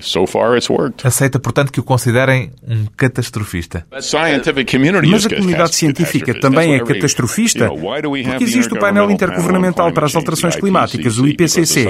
So 0.00 0.26
far 0.26 0.56
it's 0.56 0.70
worked. 0.70 1.06
Aceita, 1.06 1.38
portanto, 1.38 1.72
que 1.72 1.80
o 1.80 1.82
considerem 1.82 2.50
um 2.66 2.86
catastrofista. 2.96 3.86
Mas 3.90 4.14
a 4.14 5.28
comunidade 5.28 5.74
científica 5.74 6.38
também 6.40 6.74
é 6.74 6.80
catastrofista? 6.80 7.68
Porque 7.68 8.44
existe 8.44 8.72
o 8.72 8.78
painel 8.78 9.10
intergovernamental 9.10 9.92
para 9.92 10.06
as 10.06 10.14
alterações 10.14 10.56
climáticas, 10.56 11.18
o 11.18 11.26
IPCC. 11.26 11.88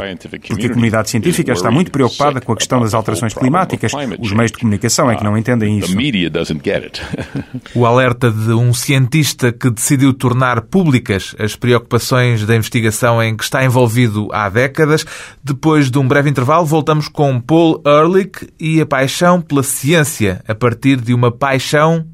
Porque 0.48 0.66
a 0.66 0.70
comunidade 0.70 1.10
científica 1.10 1.52
está 1.52 1.70
muito 1.70 1.90
preocupada 1.90 2.40
com 2.40 2.52
a 2.52 2.56
questão 2.56 2.80
das 2.80 2.94
alterações 2.94 3.34
climáticas. 3.34 3.92
Os 4.18 4.32
meios 4.32 4.50
de 4.50 4.58
comunicação 4.58 5.10
é 5.10 5.16
que 5.16 5.24
não 5.24 5.36
entendem 5.36 5.78
isso. 5.78 5.92
O 7.74 7.86
alerta 7.86 8.30
de 8.30 8.52
um 8.52 8.72
cientista 8.74 9.52
que 9.52 9.70
decidiu 9.70 10.12
tornar 10.12 10.62
públicas 10.62 11.34
as 11.38 11.56
preocupações 11.56 12.44
da 12.44 12.54
investigação 12.54 13.22
em 13.22 13.36
que 13.36 13.44
está 13.44 13.64
envolvido 13.64 14.28
há 14.32 14.48
décadas. 14.48 15.04
Depois 15.42 15.90
de 15.90 15.98
um 15.98 16.06
breve 16.06 16.30
intervalo, 16.30 16.66
voltamos 16.66 17.08
com 17.08 17.40
Paul 17.40 17.80
Ehrlich 17.92 18.48
e 18.58 18.80
a 18.80 18.86
paixão 18.86 19.40
pela 19.40 19.62
ciência 19.62 20.42
a 20.48 20.54
partir 20.54 21.00
de 21.00 21.12
uma 21.12 21.30
paixão 21.30 22.06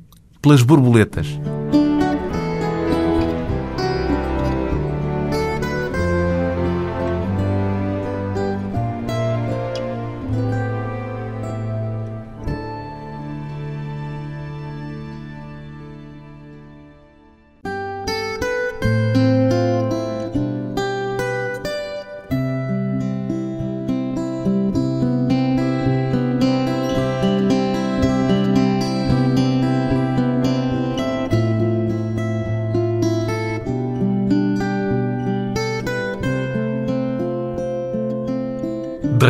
pelas 0.43 0.63
borboletas. 0.63 1.27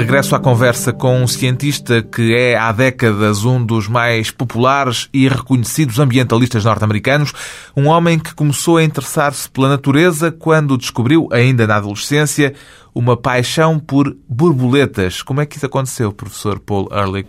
Regresso 0.08 0.34
à 0.34 0.40
conversa 0.40 0.90
com 0.90 1.20
um 1.20 1.26
cientista 1.26 2.02
que 2.02 2.34
é 2.34 2.56
há 2.56 2.72
décadas 2.72 3.44
um 3.44 3.62
dos 3.62 3.88
mais 3.88 4.30
populares 4.30 5.06
e 5.12 5.28
reconhecidos 5.28 5.98
ambientalistas 5.98 6.64
norte-americanos, 6.64 7.34
um 7.76 7.88
homem 7.88 8.18
que 8.18 8.34
começou 8.34 8.78
a 8.78 8.82
interessar-se 8.82 9.50
pela 9.50 9.68
natureza 9.68 10.32
quando 10.32 10.78
descobriu, 10.78 11.28
ainda 11.30 11.66
na 11.66 11.76
adolescência, 11.76 12.54
uma 12.94 13.18
paixão 13.18 13.78
por 13.78 14.16
borboletas. 14.26 15.20
Como 15.20 15.42
é 15.42 15.46
que 15.46 15.58
isso 15.58 15.66
aconteceu, 15.66 16.10
professor 16.10 16.58
Paul 16.58 16.88
Ehrlich? 16.90 17.28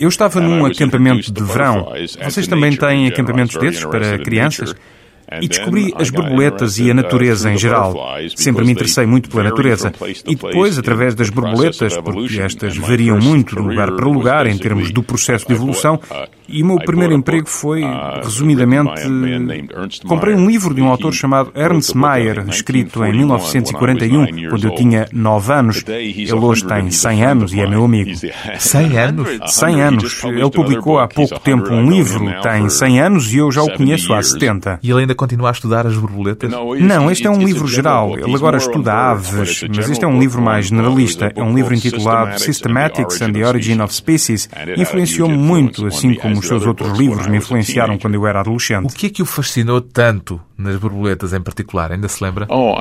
Eu 0.00 0.08
estava 0.08 0.40
num 0.40 0.66
acampamento 0.66 1.32
de 1.32 1.44
verão. 1.44 1.86
Vocês 2.20 2.48
também 2.48 2.74
têm 2.74 3.06
acampamentos 3.06 3.56
desses 3.58 3.84
para 3.84 4.18
crianças? 4.18 4.74
E 5.40 5.48
descobri 5.48 5.92
as 5.96 6.10
borboletas 6.10 6.78
e 6.78 6.90
a 6.90 6.94
natureza 6.94 7.50
em 7.50 7.56
geral. 7.56 7.94
Sempre 8.36 8.64
me 8.64 8.72
interessei 8.72 9.06
muito 9.06 9.28
pela 9.28 9.44
natureza. 9.44 9.92
E 10.26 10.34
depois, 10.34 10.78
através 10.78 11.14
das 11.14 11.30
borboletas, 11.30 11.96
porque 11.98 12.40
estas 12.40 12.76
variam 12.76 13.18
muito 13.18 13.56
de 13.56 13.62
lugar 13.62 13.92
para 13.92 14.06
lugar 14.06 14.46
em 14.46 14.56
termos 14.58 14.90
do 14.90 15.02
processo 15.02 15.46
de 15.46 15.52
evolução, 15.52 16.00
e 16.48 16.62
o 16.62 16.66
meu 16.66 16.76
primeiro 16.78 17.14
emprego 17.14 17.48
foi, 17.48 17.82
resumidamente, 18.22 18.90
comprei 20.06 20.34
um 20.34 20.46
livro 20.46 20.74
de 20.74 20.80
um 20.80 20.88
autor 20.88 21.12
chamado 21.12 21.52
Ernst 21.54 21.94
Mayr, 21.94 22.44
escrito 22.48 23.04
em 23.04 23.12
1941, 23.12 24.48
quando 24.48 24.64
eu 24.64 24.74
tinha 24.74 25.08
9 25.12 25.52
anos. 25.52 25.84
Ele 25.86 26.32
hoje 26.32 26.64
tem 26.66 26.90
100 26.90 27.24
anos 27.24 27.52
e 27.52 27.60
é 27.60 27.66
meu 27.66 27.84
amigo. 27.84 28.10
100 28.58 28.98
anos? 28.98 29.28
100 29.46 29.82
anos. 29.82 30.24
Ele 30.24 30.50
publicou 30.50 30.98
há 30.98 31.08
pouco 31.08 31.38
tempo 31.40 31.72
um 31.72 31.90
livro, 31.90 32.24
tem 32.42 32.68
100 32.68 33.00
anos 33.00 33.32
e 33.32 33.38
eu 33.38 33.50
já 33.50 33.62
o 33.62 33.72
conheço 33.72 34.12
há 34.12 34.22
70. 34.22 34.80
E 34.82 34.90
ele 34.90 35.00
ainda 35.00 35.14
continua 35.14 35.48
a 35.48 35.52
estudar 35.52 35.86
as 35.86 35.96
borboletas? 35.96 36.50
Não, 36.80 37.10
este 37.10 37.26
é 37.26 37.30
um 37.30 37.42
livro 37.42 37.66
geral. 37.66 38.18
Ele 38.18 38.34
agora 38.34 38.56
estuda 38.56 38.92
aves, 38.92 39.64
mas 39.74 39.90
este 39.90 40.04
é 40.04 40.08
um 40.08 40.18
livro 40.18 40.42
mais 40.42 40.66
generalista. 40.66 41.32
É 41.34 41.42
um 41.42 41.54
livro 41.54 41.74
intitulado 41.74 42.38
Systematics 42.40 43.20
and 43.22 43.32
the 43.32 43.46
Origin 43.46 43.80
of 43.80 43.94
Species. 43.94 44.48
Influenciou-me 44.76 45.36
muito, 45.36 45.86
assim 45.86 46.14
como 46.14 46.31
os 46.32 46.46
seus 46.46 46.66
outros 46.66 46.98
livros 46.98 47.26
me 47.26 47.38
influenciaram 47.38 47.98
quando 47.98 48.14
eu 48.14 48.26
era 48.26 48.40
adolescente. 48.40 48.92
O 48.92 48.94
que 48.94 49.06
é 49.06 49.10
que 49.10 49.22
o 49.22 49.26
fascinou 49.26 49.80
tanto 49.80 50.40
nas 50.56 50.76
borboletas 50.76 51.32
em 51.32 51.40
particular? 51.40 51.92
Ainda 51.92 52.08
se 52.08 52.22
lembra? 52.22 52.46
Oh, 52.48 52.76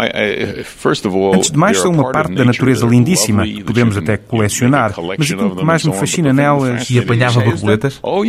Antes 1.34 1.52
de 1.52 1.58
mais, 1.58 1.80
são 1.80 1.92
uma 1.92 2.12
parte 2.12 2.34
da 2.34 2.46
natureza 2.46 2.86
lindíssima 2.86 3.46
que 3.46 3.64
podemos 3.64 3.98
até 3.98 4.18
colecionar, 4.18 4.94
mas 5.18 5.32
aquilo 5.32 5.56
que 5.56 5.66
mais 5.66 5.86
me 5.86 5.94
fascina 5.94 6.34
nelas... 6.34 6.90
E 6.90 7.00
apanhava 7.00 7.42
borboletas? 7.42 8.00
Oh, 8.04 8.22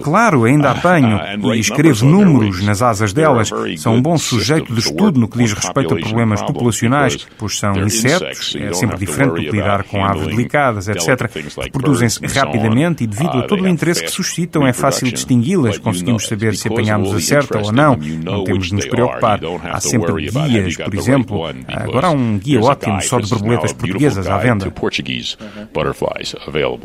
claro, 0.00 0.44
ainda 0.44 0.70
apanho 0.70 1.18
e 1.54 1.60
escrevo 1.60 2.06
números 2.06 2.62
nas 2.62 2.82
asas 2.82 3.12
delas. 3.12 3.50
São 3.78 3.94
um 3.94 4.02
bom 4.02 4.16
sujeito 4.16 4.72
de 4.72 4.80
estudo 4.80 5.18
no 5.18 5.28
que 5.28 5.38
diz 5.38 5.52
respeito 5.52 5.94
a 5.94 5.98
problemas 5.98 6.42
populacionais, 6.42 7.26
pois 7.38 7.58
são 7.58 7.72
insetos, 7.76 8.56
é 8.58 8.72
sempre 8.72 8.98
diferente 8.98 9.34
do 9.34 9.50
que 9.50 9.50
lidar 9.50 9.84
com 9.84 10.04
aves 10.04 10.26
delicadas, 10.26 10.88
etc. 10.88 11.30
Reproduzem-se 11.62 12.24
rapidamente 12.26 13.04
e 13.04 13.06
devido 13.06 13.38
a 13.38 13.42
todo 13.42 13.62
o 13.62 13.68
interesse 13.68 14.04
que 14.04 14.10
suscitam 14.40 14.66
é 14.66 14.72
fácil 14.72 15.10
distingui-las, 15.10 15.78
conseguimos 15.78 16.26
saber 16.26 16.56
se 16.56 16.68
apanhamos 16.68 17.12
a 17.12 17.20
certa 17.20 17.58
ou 17.58 17.72
não, 17.72 17.96
não 17.96 18.44
temos 18.44 18.68
de 18.68 18.74
nos 18.74 18.86
preocupar. 18.86 19.40
Há 19.64 19.80
sempre 19.80 20.30
guias, 20.30 20.76
por 20.76 20.94
exemplo. 20.94 21.40
Agora 21.68 22.08
há 22.08 22.10
um 22.10 22.38
guia 22.38 22.60
ótimo 22.60 23.00
só 23.02 23.20
de 23.20 23.28
borboletas 23.28 23.72
portuguesas 23.72 24.26
à 24.26 24.38
venda. 24.38 24.72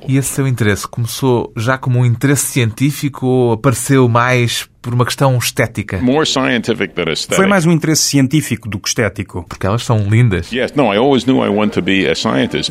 E 0.07 0.17
esse 0.17 0.29
seu 0.29 0.47
interesse 0.47 0.87
começou 0.87 1.51
já 1.55 1.77
como 1.77 1.99
um 1.99 2.05
interesse 2.05 2.45
científico 2.47 3.25
ou 3.25 3.53
apareceu 3.53 4.07
mais 4.07 4.67
por 4.85 4.93
uma 4.93 5.03
questão 5.03 5.35
estética. 5.35 5.97
Foi 7.35 7.47
mais 7.47 7.65
um 7.65 7.71
interesse 7.71 8.03
científico 8.03 8.69
do 8.69 8.77
que 8.77 8.87
estético. 8.87 9.43
Porque 9.49 9.65
elas 9.65 9.83
são 9.83 9.97
lindas. 10.07 10.51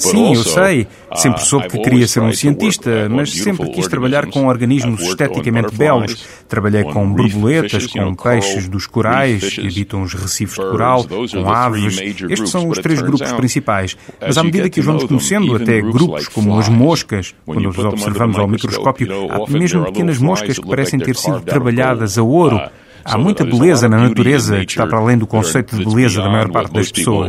Sim, 0.01 0.33
eu 0.33 0.45
sei. 0.45 0.87
Sempre 1.17 1.43
uh, 1.43 1.45
soube 1.45 1.69
que 1.69 1.79
queria 1.79 2.07
ser 2.07 2.21
um 2.21 2.33
cientista, 2.33 3.09
mas 3.09 3.33
sempre 3.33 3.69
quis 3.71 3.89
trabalhar 3.89 4.27
com 4.27 4.47
organismos 4.47 5.03
esteticamente 5.03 5.75
belos. 5.75 6.25
Trabalhei 6.49 6.85
com 6.85 7.13
borboletas, 7.13 7.89
com 7.89 8.15
peixes 8.15 8.69
dos 8.69 8.87
corais 8.87 9.55
que 9.55 9.67
habitam 9.67 10.03
os 10.03 10.15
recifes 10.15 10.55
de 10.55 10.71
coral, 10.71 11.05
com 11.05 11.51
aves. 11.51 11.99
Estes 12.31 12.49
são 12.49 12.69
os 12.69 12.79
três 12.79 13.03
grupos 13.03 13.33
principais. 13.33 13.97
Mas 14.21 14.39
à 14.39 14.45
medida 14.45 14.71
que 14.71 14.79
os 14.79 14.87
vamos 14.87 15.03
conhecendo, 15.03 15.57
até 15.57 15.81
grupos 15.81 16.29
como 16.29 16.57
as 16.61 16.69
moscas, 16.69 17.35
quando 17.45 17.69
os 17.69 17.79
observamos 17.79 18.39
ao 18.39 18.47
microscópio, 18.47 19.09
há 19.33 19.51
mesmo 19.51 19.85
pequenas 19.87 20.19
moscas 20.19 20.61
que 20.61 20.69
parecem 20.69 21.01
ter 21.01 21.17
sido 21.17 21.41
trabalhadas 21.41 22.04
a 22.19 22.23
ouro. 22.23 22.61
Há 23.05 23.19
muita 23.19 23.45
beleza 23.45 23.87
na 23.87 23.99
natureza 23.99 24.65
que 24.65 24.73
está 24.73 24.87
para 24.87 24.99
além 24.99 25.19
do 25.19 25.27
conceito 25.27 25.77
de 25.77 25.85
beleza 25.85 26.23
da 26.23 26.31
maior 26.31 26.51
parte 26.51 26.73
das 26.73 26.91
pessoas. 26.91 27.29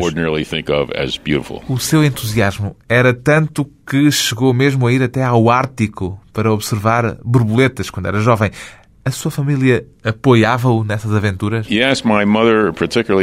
O 1.68 1.78
seu 1.78 2.04
entusiasmo 2.04 2.76
era 2.88 3.14
tanto 3.14 3.70
que 3.86 4.10
chegou 4.10 4.54
mesmo 4.54 4.88
a 4.88 4.94
ir 4.94 5.04
até 5.04 5.22
ao 5.22 5.50
Ártico 5.50 6.18
para 6.32 6.52
observar 6.54 7.18
borboletas 7.26 7.90
quando 7.90 8.06
era 8.06 8.20
jovem. 8.20 8.52
A 9.04 9.12
sua 9.12 9.30
família 9.30 9.86
apoiava-o 10.06 10.84
nessas 10.84 11.14
aventuras? 11.14 11.66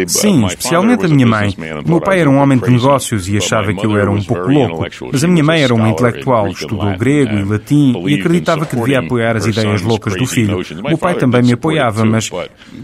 Sim, 0.08 0.44
especialmente 0.46 1.06
a 1.06 1.08
minha 1.08 1.26
mãe. 1.26 1.54
O 1.84 1.88
meu 1.88 2.00
pai 2.00 2.20
era 2.20 2.28
um 2.28 2.36
homem 2.38 2.58
de 2.58 2.68
negócios 2.70 3.28
e 3.28 3.36
achava 3.36 3.72
que 3.72 3.86
eu 3.86 3.96
era 3.96 4.10
um 4.10 4.22
pouco 4.22 4.48
louco. 4.50 4.86
Mas 5.12 5.22
a 5.22 5.28
minha 5.28 5.44
mãe 5.44 5.62
era 5.62 5.72
uma 5.74 5.88
intelectual, 5.88 6.48
estudou 6.48 6.96
grego 6.98 7.34
e 7.34 7.44
latim 7.44 7.94
e 8.08 8.14
acreditava 8.20 8.66
que 8.66 8.74
devia 8.76 8.98
apoiar 9.00 9.36
as 9.36 9.46
ideias 9.46 9.82
loucas 9.82 10.16
do 10.16 10.26
filho. 10.26 10.58
O 10.60 10.88
meu 10.88 10.98
pai 10.98 11.14
também 11.14 11.42
me 11.42 11.52
apoiava, 11.52 12.04
mas 12.04 12.28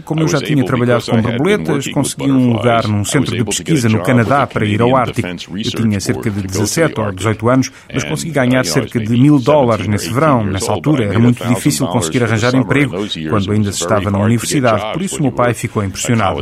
como 0.05 0.21
eu 0.21 0.27
já 0.27 0.39
tinha 0.39 0.63
trabalhado 0.63 1.05
com 1.05 1.21
borboletas, 1.21 1.87
consegui 1.89 2.31
um 2.31 2.53
lugar 2.53 2.87
num 2.87 3.03
centro 3.03 3.35
de 3.35 3.43
pesquisa 3.43 3.89
no 3.89 4.01
Canadá 4.03 4.47
para 4.47 4.65
ir 4.65 4.81
ao 4.81 4.95
Ártico. 4.95 5.27
Eu 5.27 5.71
tinha 5.71 5.99
cerca 5.99 6.29
de 6.29 6.41
17 6.41 6.99
ou 6.99 7.11
18 7.11 7.49
anos, 7.49 7.71
mas 7.93 8.03
consegui 8.03 8.31
ganhar 8.31 8.63
cerca 8.65 8.99
de 8.99 9.17
mil 9.19 9.39
dólares 9.39 9.87
nesse 9.87 10.09
verão. 10.09 10.43
Nessa 10.45 10.71
altura 10.71 11.05
era 11.05 11.19
muito 11.19 11.45
difícil 11.47 11.85
conseguir 11.87 12.23
arranjar 12.23 12.55
emprego 12.55 12.95
quando 13.29 13.51
ainda 13.51 13.71
se 13.71 13.88
estava 13.89 14.11
na 14.11 14.19
universidade, 14.23 14.93
por 14.93 15.01
isso 15.01 15.21
meu 15.21 15.31
pai 15.31 15.53
ficou 15.53 15.83
impressionado. 15.83 16.37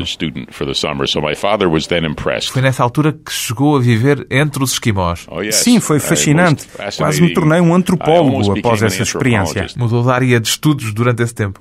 Foi 2.51 2.61
nessa 2.61 2.83
altura 2.83 3.13
que 3.13 3.31
chegou 3.31 3.77
a 3.77 3.79
viver 3.79 4.25
entre 4.29 4.63
os 4.63 4.73
esquimós. 4.73 5.25
Oh, 5.29 5.39
Sim, 5.51 5.79
foi 5.79 5.99
fascinante. 5.99 6.67
Quase 6.97 7.21
me 7.21 7.33
tornei 7.33 7.59
um 7.59 7.73
antropólogo 7.73 8.51
após 8.59 8.81
essa 8.83 9.03
experiência. 9.03 9.67
Mudou 9.77 10.03
de 10.03 10.09
área 10.09 10.39
de 10.39 10.47
estudos 10.47 10.93
durante 10.93 11.21
esse 11.23 11.33
tempo. 11.33 11.59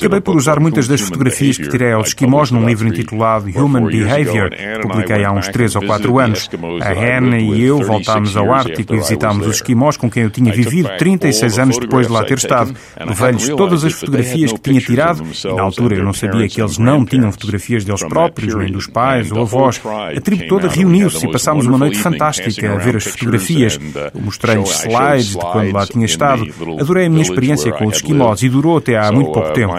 Acabei 0.00 0.20
por 0.20 0.36
usar 0.36 0.60
muitas 0.60 0.86
das 0.88 1.00
fotografias 1.00 1.56
que 1.56 1.68
tirei 1.68 1.92
aos 1.92 2.08
esquimós 2.08 2.50
num 2.50 2.66
livro 2.66 2.88
intitulado 2.88 3.46
Human 3.48 3.86
Behavior, 3.86 4.50
que 4.50 4.80
publiquei 4.82 5.24
há 5.24 5.32
uns 5.32 5.48
3 5.48 5.76
ou 5.76 5.82
4 5.86 6.18
anos. 6.18 6.48
A 6.80 6.88
Hannah 6.92 7.38
e 7.40 7.62
eu 7.62 7.78
voltámos 7.82 8.36
ao 8.36 8.52
Ártico 8.52 8.94
e 8.94 8.98
visitámos 8.98 9.46
os 9.46 9.56
esquimós 9.56 9.96
com 9.96 10.10
quem 10.10 10.22
eu 10.24 10.30
tinha 10.30 10.52
vivido 10.52 10.88
36 10.98 11.58
anos 11.58 11.78
depois 11.78 12.06
de 12.06 12.12
lá 12.12 12.24
ter 12.24 12.38
estado. 12.38 12.74
Levei-lhes 12.98 13.48
todas 13.50 13.84
as 13.84 13.92
fotografias 13.92 14.52
que 14.52 14.60
tinha 14.60 14.80
tirado, 14.80 15.22
e 15.44 15.54
na 15.54 15.62
altura 15.62 15.96
eu 15.96 16.04
não 16.04 16.12
sabia 16.12 16.48
que 16.48 16.60
eles 16.60 16.78
não 16.78 17.04
tinham 17.04 17.30
fotografias 17.32 17.84
deles 17.84 18.02
próprios, 18.04 18.54
nem 18.54 18.70
dos 18.72 18.86
pais 18.86 19.30
ou 19.32 19.42
avós. 19.42 19.80
A 20.16 20.20
tribo 20.20 20.46
toda 20.48 20.68
reuniu-se 20.68 21.24
e 21.26 21.30
passámos 21.30 21.66
uma 21.66 21.78
noite 21.78 21.98
fantástica 21.98 22.72
a 22.72 22.76
ver 22.76 22.96
as 22.96 23.04
fotografias. 23.04 23.78
Eu 24.14 24.20
mostrei-lhes 24.20 24.84
slides 24.84 25.30
de 25.30 25.38
quando 25.38 25.72
lá 25.72 25.86
tinha 25.86 26.06
estado. 26.06 26.44
Adorei 26.78 27.06
a 27.06 27.10
minha 27.10 27.22
experiência 27.22 27.72
com 27.72 27.86
os 27.86 27.96
esquimós 27.96 28.42
e 28.42 28.48
durou 28.48 28.78
até 28.78 28.96
há 28.98 29.10
muito 29.12 29.32
pouco 29.32 29.52
tempo. 29.52 29.72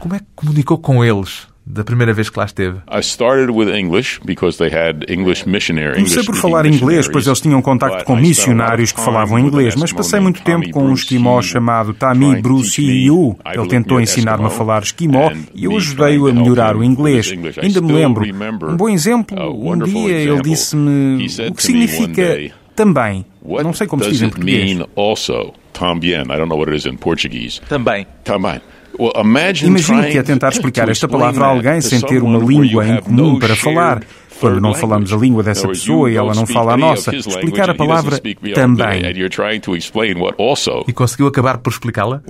Como 0.00 0.14
é 0.14 0.18
que 0.18 0.26
comunicou 0.34 0.78
com 0.78 1.04
eles? 1.04 1.49
Da 1.72 1.84
primeira 1.84 2.12
vez 2.12 2.28
que 2.28 2.38
lá 2.38 2.44
esteve? 2.44 2.78
Comecei 5.94 6.22
por 6.24 6.34
falar 6.34 6.66
inglês, 6.66 7.08
pois 7.08 7.26
eles 7.26 7.40
tinham 7.40 7.62
contacto 7.62 8.04
com 8.04 8.16
missionários 8.16 8.92
que 8.92 9.00
falavam 9.00 9.38
inglês, 9.38 9.74
mas 9.76 9.92
passei 9.92 10.20
muito 10.20 10.42
tempo 10.42 10.70
com 10.70 10.84
um 10.84 10.92
esquimó 10.94 11.40
chamado 11.42 11.94
Tami 11.94 12.40
Bruce 12.42 12.82
Yu. 12.82 13.36
Ele 13.54 13.68
tentou 13.68 14.00
ensinar-me 14.00 14.46
a 14.46 14.50
falar 14.50 14.82
esquimó 14.82 15.30
e 15.54 15.64
eu 15.64 15.76
ajudei-o 15.76 16.26
a 16.26 16.32
melhorar 16.32 16.76
o 16.76 16.84
inglês. 16.84 17.32
Ainda 17.62 17.80
me 17.80 17.92
lembro. 17.92 18.24
Um 18.72 18.76
bom 18.76 18.88
exemplo, 18.88 19.36
um 19.72 19.78
dia 19.84 20.12
ele 20.32 20.42
disse-me 20.42 21.26
o 21.48 21.54
que 21.54 21.62
significa 21.62 22.22
também. 22.74 23.24
Não 23.62 23.72
sei 23.72 23.86
como 23.86 24.02
se 24.02 24.10
diz 24.10 24.22
em 24.22 24.30
português. 24.30 24.78
Também. 27.68 28.06
Também. 28.24 28.60
Imagine 29.66 30.10
que 30.10 30.18
é 30.18 30.22
tentar 30.22 30.50
explicar 30.50 30.88
esta 30.88 31.08
palavra 31.08 31.44
a 31.44 31.48
alguém 31.48 31.80
sem 31.80 32.00
ter 32.00 32.22
uma 32.22 32.38
língua 32.38 32.86
em 32.86 33.00
comum 33.00 33.38
para 33.38 33.56
falar 33.56 34.00
quando 34.40 34.60
não 34.60 34.74
falamos 34.74 35.12
a 35.12 35.16
língua 35.16 35.42
dessa 35.42 35.68
pessoa 35.68 36.10
e 36.10 36.16
ela 36.16 36.34
não 36.34 36.46
fala 36.46 36.72
a 36.72 36.76
nossa, 36.76 37.14
explicar 37.14 37.68
a 37.68 37.74
palavra 37.74 38.18
também. 38.54 39.02
E 40.88 40.92
conseguiu 40.92 41.26
acabar 41.26 41.58
por 41.58 41.70
explicá-la? 41.70 42.22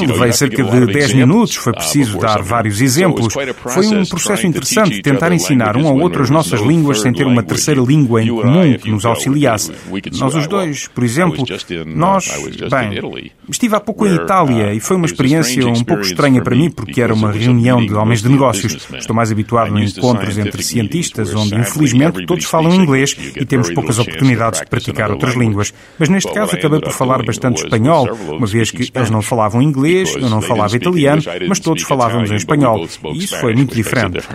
Bem, 0.00 0.06
levei 0.06 0.32
cerca 0.32 0.62
de 0.62 0.86
10 0.92 1.14
minutos, 1.14 1.54
foi 1.54 1.72
uh, 1.72 1.76
preciso 1.76 2.18
dar 2.18 2.42
vários 2.42 2.82
exemplos. 2.82 3.32
Foi 3.32 3.86
um 3.86 4.04
processo 4.04 4.46
interessante 4.46 5.00
tentar 5.00 5.32
ensinar 5.32 5.76
um 5.76 5.88
ao 5.88 5.98
outro 5.98 6.22
as 6.22 6.30
nossas 6.30 6.60
línguas 6.60 7.00
sem 7.00 7.12
ter 7.12 7.26
uma 7.26 7.42
terceira 7.42 7.80
língua 7.80 8.22
em 8.22 8.28
comum 8.28 8.74
que 8.74 8.90
nos 8.90 9.06
auxiliasse. 9.06 9.72
Nós 10.18 10.34
os 10.34 10.46
dois, 10.46 10.88
por 10.88 11.02
exemplo, 11.02 11.44
nós, 11.86 12.28
bem, 12.70 13.00
estive 13.48 13.76
há 13.76 13.80
pouco 13.80 14.06
em 14.06 14.12
uh, 14.12 14.22
Itália 14.22 14.72
e 14.72 14.80
foi 14.80 14.96
uma 14.96 15.06
experiência 15.06 15.66
um 15.66 15.84
pouco 15.84 16.02
estranha 16.02 16.42
para 16.42 16.56
mim 16.56 16.70
porque 16.70 17.00
era 17.00 17.12
uma 17.12 17.30
reunião 17.30 17.84
de 17.84 17.94
homens 17.94 18.22
de 18.22 18.28
negócios. 18.28 18.88
Estou 18.92 19.14
mais 19.14 19.30
habituado 19.30 19.74
a 19.74 19.80
encontros 19.80 20.38
entre 20.38 20.62
cientistas, 20.62 21.34
onde 21.34 21.54
infelizmente 21.54 22.26
todos 22.26 22.44
falam 22.44 22.74
inglês 22.74 23.16
e 23.36 23.44
temos 23.44 23.72
poucas 23.72 23.98
oportunidades 23.98 24.60
de 24.60 24.66
praticar 24.66 25.10
outras 25.10 25.34
línguas. 25.34 25.72
Mas 25.98 26.08
neste 26.08 26.32
caso 26.32 26.54
acabei 26.54 26.80
por 26.80 26.92
falar 26.92 27.24
bastante 27.24 27.62
espanhol, 27.62 28.08
uma 28.28 28.46
vez 28.46 28.70
que 28.70 28.90
eles 28.94 29.10
não 29.10 29.22
falavam 29.22 29.62
inglês, 29.62 30.14
eu 30.14 30.28
não 30.28 30.40
falava 30.40 30.76
italiano, 30.76 31.22
mas 31.48 31.60
todos 31.60 31.82
falávamos 31.82 32.30
em 32.30 32.36
espanhol. 32.36 32.86
E 33.14 33.18
isso 33.18 33.38
foi 33.38 33.54
muito 33.54 33.74
diferente. 33.74 34.26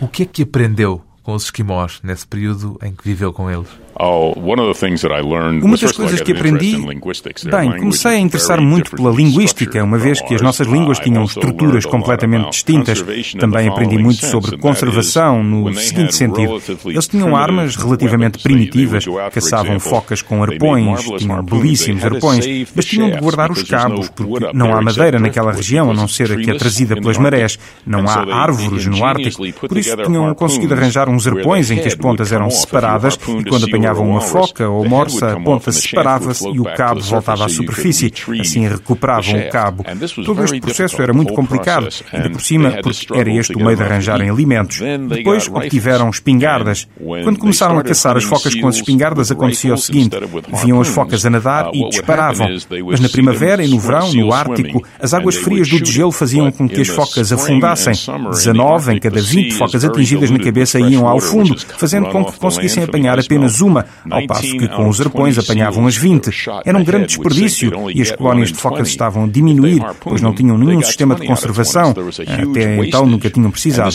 O 0.00 0.08
que 0.08 0.24
é 0.24 0.26
que 0.26 0.42
aprendeu 0.42 1.02
com 1.22 1.34
os 1.34 1.44
esquimós 1.44 2.00
nesse 2.02 2.26
período 2.26 2.78
em 2.82 2.92
que 2.92 3.04
viveu 3.04 3.32
com 3.32 3.50
eles? 3.50 3.83
Oh, 3.98 4.32
uma 4.36 5.76
das 5.76 5.92
coisas 5.92 6.20
que 6.20 6.32
aprendi, 6.32 6.76
bem, 6.76 7.78
comecei 7.78 8.10
a 8.10 8.18
interessar 8.18 8.60
muito 8.60 8.90
pela 8.90 9.10
linguística, 9.10 9.84
uma 9.84 9.98
vez 9.98 10.20
que 10.20 10.34
as 10.34 10.42
nossas 10.42 10.66
línguas 10.66 10.98
tinham 10.98 11.22
estruturas 11.24 11.86
completamente 11.86 12.50
distintas. 12.50 13.04
Também 13.38 13.68
aprendi 13.68 13.96
muito 13.96 14.26
sobre 14.26 14.58
conservação, 14.58 15.44
no 15.44 15.72
seguinte 15.74 16.14
sentido. 16.14 16.60
Eles 16.84 17.06
tinham 17.06 17.36
armas 17.36 17.76
relativamente 17.76 18.42
primitivas, 18.42 19.04
caçavam 19.32 19.78
focas 19.78 20.22
com 20.22 20.42
arpões, 20.42 21.04
tinham 21.18 21.42
belíssimos 21.44 22.04
arpões, 22.04 22.44
mas 22.74 22.84
tinham 22.84 23.10
de 23.10 23.18
guardar 23.18 23.52
os 23.52 23.62
cabos, 23.62 24.08
porque 24.08 24.50
não 24.52 24.74
há 24.74 24.82
madeira 24.82 25.20
naquela 25.20 25.52
região, 25.52 25.90
a 25.90 25.94
não 25.94 26.08
ser 26.08 26.32
a 26.32 26.36
que 26.36 26.50
é 26.50 26.54
trazida 26.54 26.96
pelas 26.96 27.16
marés. 27.16 27.58
Não 27.86 28.08
há 28.08 28.42
árvores 28.42 28.86
no 28.86 29.04
Ártico, 29.04 29.44
por 29.68 29.78
isso 29.78 29.96
tinham 29.98 30.34
conseguido 30.34 30.74
arranjar 30.74 31.08
uns 31.08 31.26
arpões 31.28 31.70
em 31.70 31.78
que 31.78 31.86
as 31.86 31.94
pontas 31.94 32.32
eram 32.32 32.50
separadas 32.50 33.14
e 33.14 33.44
quando 33.44 33.66
apanhavam 33.66 33.83
apanhavam 33.84 34.08
uma 34.08 34.20
foca 34.20 34.68
ou 34.68 34.88
morsa, 34.88 35.32
a 35.32 35.40
ponta 35.40 35.70
separava-se 35.70 36.48
e 36.48 36.58
o 36.58 36.64
cabo 36.64 37.00
voltava 37.00 37.44
à 37.44 37.48
superfície. 37.48 38.12
Assim 38.40 38.66
recuperavam 38.66 39.38
o 39.38 39.50
cabo. 39.50 39.84
Todo 40.24 40.44
este 40.44 40.60
processo 40.60 41.00
era 41.02 41.12
muito 41.12 41.34
complicado, 41.34 41.88
ainda 42.12 42.30
por 42.30 42.40
cima, 42.40 42.78
porque 42.82 43.06
era 43.14 43.30
este 43.30 43.54
o 43.54 43.64
meio 43.64 43.76
de 43.76 43.82
arranjarem 43.82 44.30
alimentos. 44.30 44.80
Depois 45.08 45.48
obtiveram 45.48 46.08
espingardas. 46.08 46.88
Quando 46.96 47.38
começaram 47.38 47.78
a 47.78 47.82
caçar 47.82 48.16
as 48.16 48.24
focas 48.24 48.54
com 48.54 48.68
as 48.68 48.76
espingardas, 48.76 49.30
acontecia 49.30 49.74
o 49.74 49.78
seguinte: 49.78 50.16
viam 50.62 50.80
as 50.80 50.88
focas 50.88 51.24
a 51.26 51.30
nadar 51.30 51.70
e 51.74 51.88
disparavam. 51.88 52.48
Mas 52.86 53.00
na 53.00 53.08
primavera 53.08 53.64
e 53.64 53.68
no 53.68 53.78
verão, 53.78 54.12
no 54.12 54.32
Ártico, 54.32 54.82
as 55.00 55.12
águas 55.12 55.36
frias 55.36 55.68
do 55.68 55.78
degelo 55.78 56.12
faziam 56.12 56.50
com 56.50 56.68
que 56.68 56.80
as 56.80 56.88
focas 56.88 57.32
afundassem. 57.32 57.94
19 58.30 58.94
em 58.94 58.98
cada 58.98 59.20
20 59.20 59.54
focas 59.54 59.84
atingidas 59.84 60.30
na 60.30 60.38
cabeça 60.38 60.78
iam 60.78 61.06
ao 61.06 61.20
fundo, 61.20 61.58
fazendo 61.76 62.08
com 62.10 62.24
que 62.24 62.38
conseguissem 62.38 62.84
apanhar 62.84 63.18
apenas 63.18 63.60
uma 63.60 63.73
uma, 63.74 63.86
ao 64.10 64.26
passo 64.26 64.42
que 64.56 64.68
com 64.68 64.88
os 64.88 65.00
arpões 65.00 65.38
apanhavam 65.38 65.86
as 65.86 65.96
20. 65.96 66.30
Era 66.64 66.78
um 66.78 66.84
grande 66.84 67.06
desperdício 67.06 67.90
e 67.90 68.02
as 68.02 68.12
colónias 68.12 68.50
de 68.50 68.58
focas 68.58 68.88
estavam 68.88 69.24
a 69.24 69.28
diminuir, 69.28 69.82
pois 70.00 70.20
não 70.20 70.34
tinham 70.34 70.56
nenhum 70.58 70.82
sistema 70.82 71.14
de 71.14 71.26
conservação. 71.26 71.90
Até 71.90 72.84
então 72.84 73.06
nunca 73.06 73.30
tinham 73.30 73.50
precisado. 73.50 73.86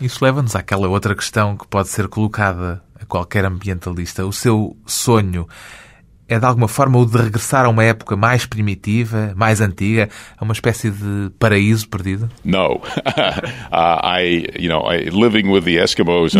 Isso 0.00 0.24
leva-nos 0.24 0.56
àquela 0.56 0.88
outra 0.88 1.14
questão 1.14 1.56
que 1.56 1.66
pode 1.66 1.88
ser 1.88 2.08
colocada 2.08 2.82
a 3.00 3.04
qualquer 3.04 3.44
ambientalista. 3.44 4.24
O 4.26 4.32
seu 4.32 4.76
sonho 4.86 5.46
é 6.28 6.38
de 6.38 6.44
alguma 6.44 6.66
forma 6.68 6.98
o 6.98 7.06
de 7.06 7.16
regressar 7.16 7.64
a 7.64 7.68
uma 7.68 7.84
época 7.84 8.16
mais 8.16 8.46
primitiva, 8.46 9.32
mais 9.36 9.60
antiga, 9.60 10.08
a 10.36 10.44
uma 10.44 10.52
espécie 10.52 10.90
de 10.90 11.30
paraíso 11.38 11.88
perdido? 11.88 12.28
Não. 12.44 12.80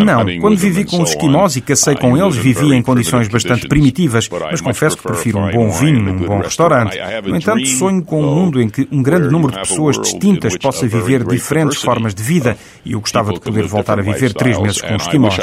Não, 0.04 0.24
quando 0.40 0.56
vivi 0.56 0.84
com 0.84 1.02
os 1.02 1.10
esquimós 1.10 1.56
e 1.56 1.60
cacei 1.60 1.94
com 1.94 2.16
eles, 2.16 2.36
vivia 2.36 2.74
em 2.74 2.82
condições 2.82 3.28
bastante 3.28 3.68
primitivas, 3.68 4.28
mas 4.28 4.60
confesso 4.60 4.96
que 4.96 5.02
prefiro 5.02 5.38
um 5.38 5.50
bom 5.50 5.70
vinho 5.70 6.00
num 6.02 6.16
bom 6.18 6.40
restaurante. 6.40 6.98
No 7.24 7.36
entanto, 7.36 7.66
sonho 7.66 8.02
com 8.02 8.22
um 8.22 8.34
mundo 8.34 8.60
em 8.60 8.68
que 8.68 8.88
um 8.90 9.02
grande 9.02 9.28
número 9.28 9.52
de 9.52 9.60
pessoas 9.60 10.00
distintas 10.00 10.56
possa 10.56 10.86
viver 10.86 11.24
diferentes 11.24 11.80
formas 11.80 12.14
de 12.14 12.22
vida 12.22 12.56
e 12.84 12.92
eu 12.92 13.00
gostava 13.00 13.32
de 13.32 13.40
poder 13.40 13.66
voltar 13.66 13.98
a 13.98 14.02
viver 14.02 14.32
três 14.32 14.58
meses 14.58 14.80
com 14.80 14.94
os 14.94 15.02
esquimós 15.02 15.38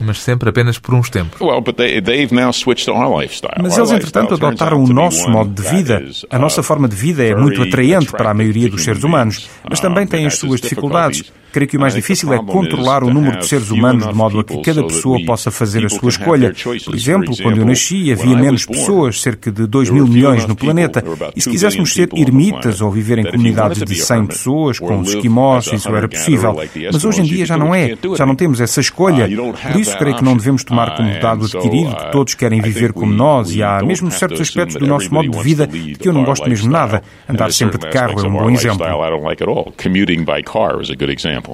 mas 0.00 0.18
sempre 0.18 0.48
apenas 0.48 0.78
por 0.78 0.94
uns 0.94 1.10
tempos. 1.10 1.40
Well, 1.40 1.60
but 1.60 1.76
they, 1.76 2.00
they've 2.00 2.34
now 2.34 2.52
switched 2.52 2.86
to 2.86 2.92
our 2.92 3.20
lifestyle. 3.20 3.62
Mas 3.62 3.76
eles 3.76 3.90
entretanto 3.90 4.34
adotaram 4.34 4.82
o 4.82 4.86
nosso 4.86 5.28
modo 5.28 5.50
de 5.50 5.68
vida. 5.68 6.02
A 6.30 6.38
nossa 6.38 6.60
uh, 6.60 6.64
forma 6.64 6.88
de 6.88 6.96
vida 6.96 7.24
é 7.24 7.34
muito 7.34 7.62
atraente 7.62 8.10
para 8.12 8.30
a 8.30 8.34
maioria 8.34 8.68
dos 8.68 8.82
seres 8.82 9.04
humanos, 9.04 9.48
mas 9.68 9.80
também 9.80 10.06
tem 10.06 10.26
as 10.26 10.38
suas 10.38 10.60
dificuldades. 10.60 11.32
Creio 11.54 11.68
que 11.68 11.76
o 11.76 11.80
mais 11.80 11.94
difícil 11.94 12.32
é 12.32 12.38
controlar 12.38 13.04
o 13.04 13.14
número 13.14 13.38
de 13.38 13.46
seres 13.46 13.70
humanos 13.70 14.08
de 14.08 14.12
modo 14.12 14.40
a 14.40 14.44
que 14.44 14.60
cada 14.60 14.82
pessoa 14.82 15.24
possa 15.24 15.52
fazer 15.52 15.86
a 15.86 15.88
sua 15.88 16.08
escolha. 16.08 16.52
Por 16.84 16.96
exemplo, 16.96 17.32
quando 17.40 17.58
eu 17.58 17.64
nasci 17.64 18.10
havia 18.10 18.36
menos 18.36 18.66
pessoas, 18.66 19.22
cerca 19.22 19.52
de 19.52 19.64
2 19.64 19.90
mil 19.90 20.04
milhões 20.08 20.46
no 20.46 20.56
planeta, 20.56 21.04
e 21.36 21.40
se 21.40 21.48
quiséssemos 21.48 21.94
ser 21.94 22.08
ermitas 22.12 22.80
ou 22.80 22.90
viver 22.90 23.18
em 23.20 23.30
comunidades 23.30 23.84
de 23.84 23.94
100 23.94 24.26
pessoas, 24.26 24.80
com 24.80 24.98
os 24.98 25.10
esquimós, 25.10 25.72
isso 25.72 25.94
era 25.94 26.08
possível. 26.08 26.56
Mas 26.92 27.04
hoje 27.04 27.20
em 27.20 27.24
dia 27.24 27.46
já 27.46 27.56
não 27.56 27.72
é. 27.72 27.96
Já 28.16 28.26
não 28.26 28.34
temos 28.34 28.60
essa 28.60 28.80
escolha. 28.80 29.28
Por 29.28 29.80
isso 29.80 29.96
creio 29.96 30.16
que 30.16 30.24
não 30.24 30.36
devemos 30.36 30.64
tomar 30.64 30.96
como 30.96 31.20
dado 31.20 31.44
adquirido 31.44 31.94
que 31.94 32.10
todos 32.10 32.34
querem 32.34 32.60
viver 32.60 32.92
como 32.92 33.12
nós 33.12 33.54
e 33.54 33.62
há 33.62 33.80
mesmo 33.80 34.10
certos 34.10 34.40
aspectos 34.40 34.74
do 34.74 34.88
nosso 34.88 35.14
modo 35.14 35.30
de 35.30 35.38
vida 35.38 35.68
que 35.68 36.08
eu 36.08 36.12
não 36.12 36.24
gosto 36.24 36.48
mesmo 36.48 36.68
nada. 36.68 37.00
Andar 37.28 37.52
sempre 37.52 37.78
de 37.78 37.88
carro 37.90 38.18
é 38.18 38.26
um 38.26 38.32
bom 38.32 38.50
exemplo. 38.50 38.84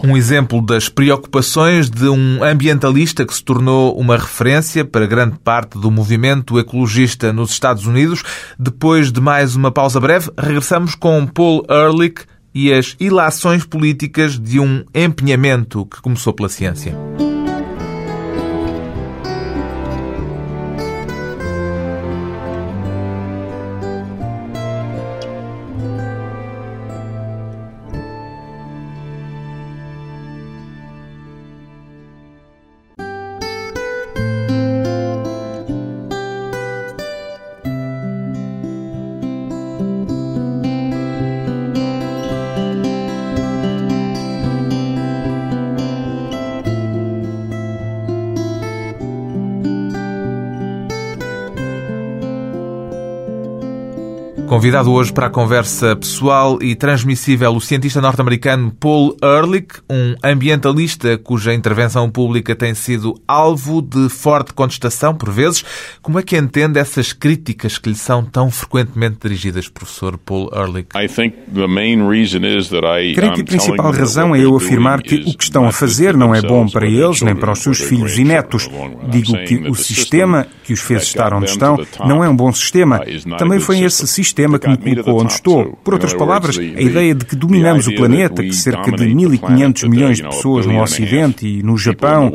Um 0.05 0.17
exemplo 0.17 0.61
das 0.63 0.89
preocupações 0.89 1.91
de 1.91 2.09
um 2.09 2.43
ambientalista 2.43 3.25
que 3.25 3.35
se 3.35 3.43
tornou 3.43 3.97
uma 3.99 4.17
referência 4.17 4.85
para 4.85 5.07
grande 5.07 5.39
parte 5.39 5.79
do 5.79 5.91
movimento 5.91 6.59
ecologista 6.59 7.33
nos 7.33 7.51
Estados 7.51 7.87
Unidos. 7.87 8.23
Depois 8.59 9.11
de 9.11 9.21
mais 9.21 9.57
uma 9.57 9.71
pausa 9.71 10.01
breve, 10.01 10.31
regressamos 10.39 10.95
com 10.95 11.27
Paul 11.27 11.65
Ehrlich 11.69 12.23
e 12.55 12.73
as 12.73 12.97
ilações 12.99 13.65
políticas 13.65 14.39
de 14.39 14.59
um 14.59 14.85
empenhamento 14.95 15.87
que 15.87 16.01
começou 16.01 16.33
pela 16.33 16.49
ciência. 16.49 16.97
Convidado 54.61 54.93
hoje 54.93 55.11
para 55.11 55.29
a 55.29 55.31
conversa 55.31 55.97
pessoal 55.97 56.59
e 56.61 56.75
transmissível 56.75 57.51
o 57.53 57.63
cientista 57.63 57.99
norte-americano 57.99 58.71
Paul 58.79 59.17
Ehrlich, 59.23 59.81
um 59.89 60.15
ambientalista 60.23 61.17
cuja 61.17 61.55
intervenção 61.55 62.11
pública 62.11 62.55
tem 62.55 62.75
sido 62.75 63.19
alvo 63.27 63.81
de 63.81 64.11
forte 64.11 64.53
contestação 64.53 65.15
por 65.15 65.31
vezes. 65.31 65.65
Como 66.03 66.19
é 66.19 66.23
que 66.23 66.37
entende 66.37 66.79
essas 66.79 67.15
críticas 67.15 67.79
que 67.79 67.89
lhe 67.89 67.95
são 67.95 68.23
tão 68.23 68.51
frequentemente 68.51 69.17
dirigidas, 69.23 69.67
professor 69.67 70.19
Paul 70.19 70.51
Ehrlich? 70.55 70.89
Creio 73.15 73.33
que 73.33 73.41
a 73.41 73.45
principal 73.45 73.93
razão 73.93 74.35
é 74.35 74.45
eu 74.45 74.55
afirmar 74.55 75.01
que 75.01 75.15
o 75.27 75.39
que 75.39 75.45
estão 75.45 75.67
a 75.67 75.73
fazer 75.73 76.15
não 76.15 76.35
é 76.35 76.43
bom 76.43 76.69
para 76.69 76.87
eles 76.87 77.23
nem 77.23 77.35
para 77.35 77.53
os 77.53 77.61
seus 77.61 77.81
filhos 77.81 78.19
e 78.19 78.25
netos. 78.25 78.69
Digo 79.09 79.43
que 79.47 79.71
o 79.71 79.75
sistema 79.75 80.47
que 80.65 80.75
os 80.75 80.81
fez 80.81 81.05
estar 81.05 81.33
onde 81.33 81.49
estão 81.49 81.79
não 82.07 82.23
é 82.23 82.29
um 82.29 82.37
bom 82.37 82.53
sistema. 82.53 83.01
Também 83.39 83.59
foi 83.59 83.81
esse 83.81 84.07
sistema 84.07 84.50
sistema 84.51 84.59
que 84.59 84.69
me 84.69 84.97
colocou 84.97 85.23
onde 85.23 85.33
estou. 85.33 85.79
Por 85.85 85.95
outras 85.95 86.15
palavras, 86.15 86.59
a 86.59 86.63
ideia 86.63 87.15
de 87.15 87.25
que 87.25 87.37
dominamos 87.37 87.87
o 87.87 87.95
planeta, 87.95 88.43
que 88.43 88.53
cerca 88.53 88.91
de 88.91 89.05
1.500 89.05 89.89
milhões 89.89 90.17
de 90.19 90.25
pessoas 90.25 90.67
no 90.67 90.81
Ocidente 90.81 91.47
e 91.47 91.63
no 91.63 91.77
Japão, 91.77 92.33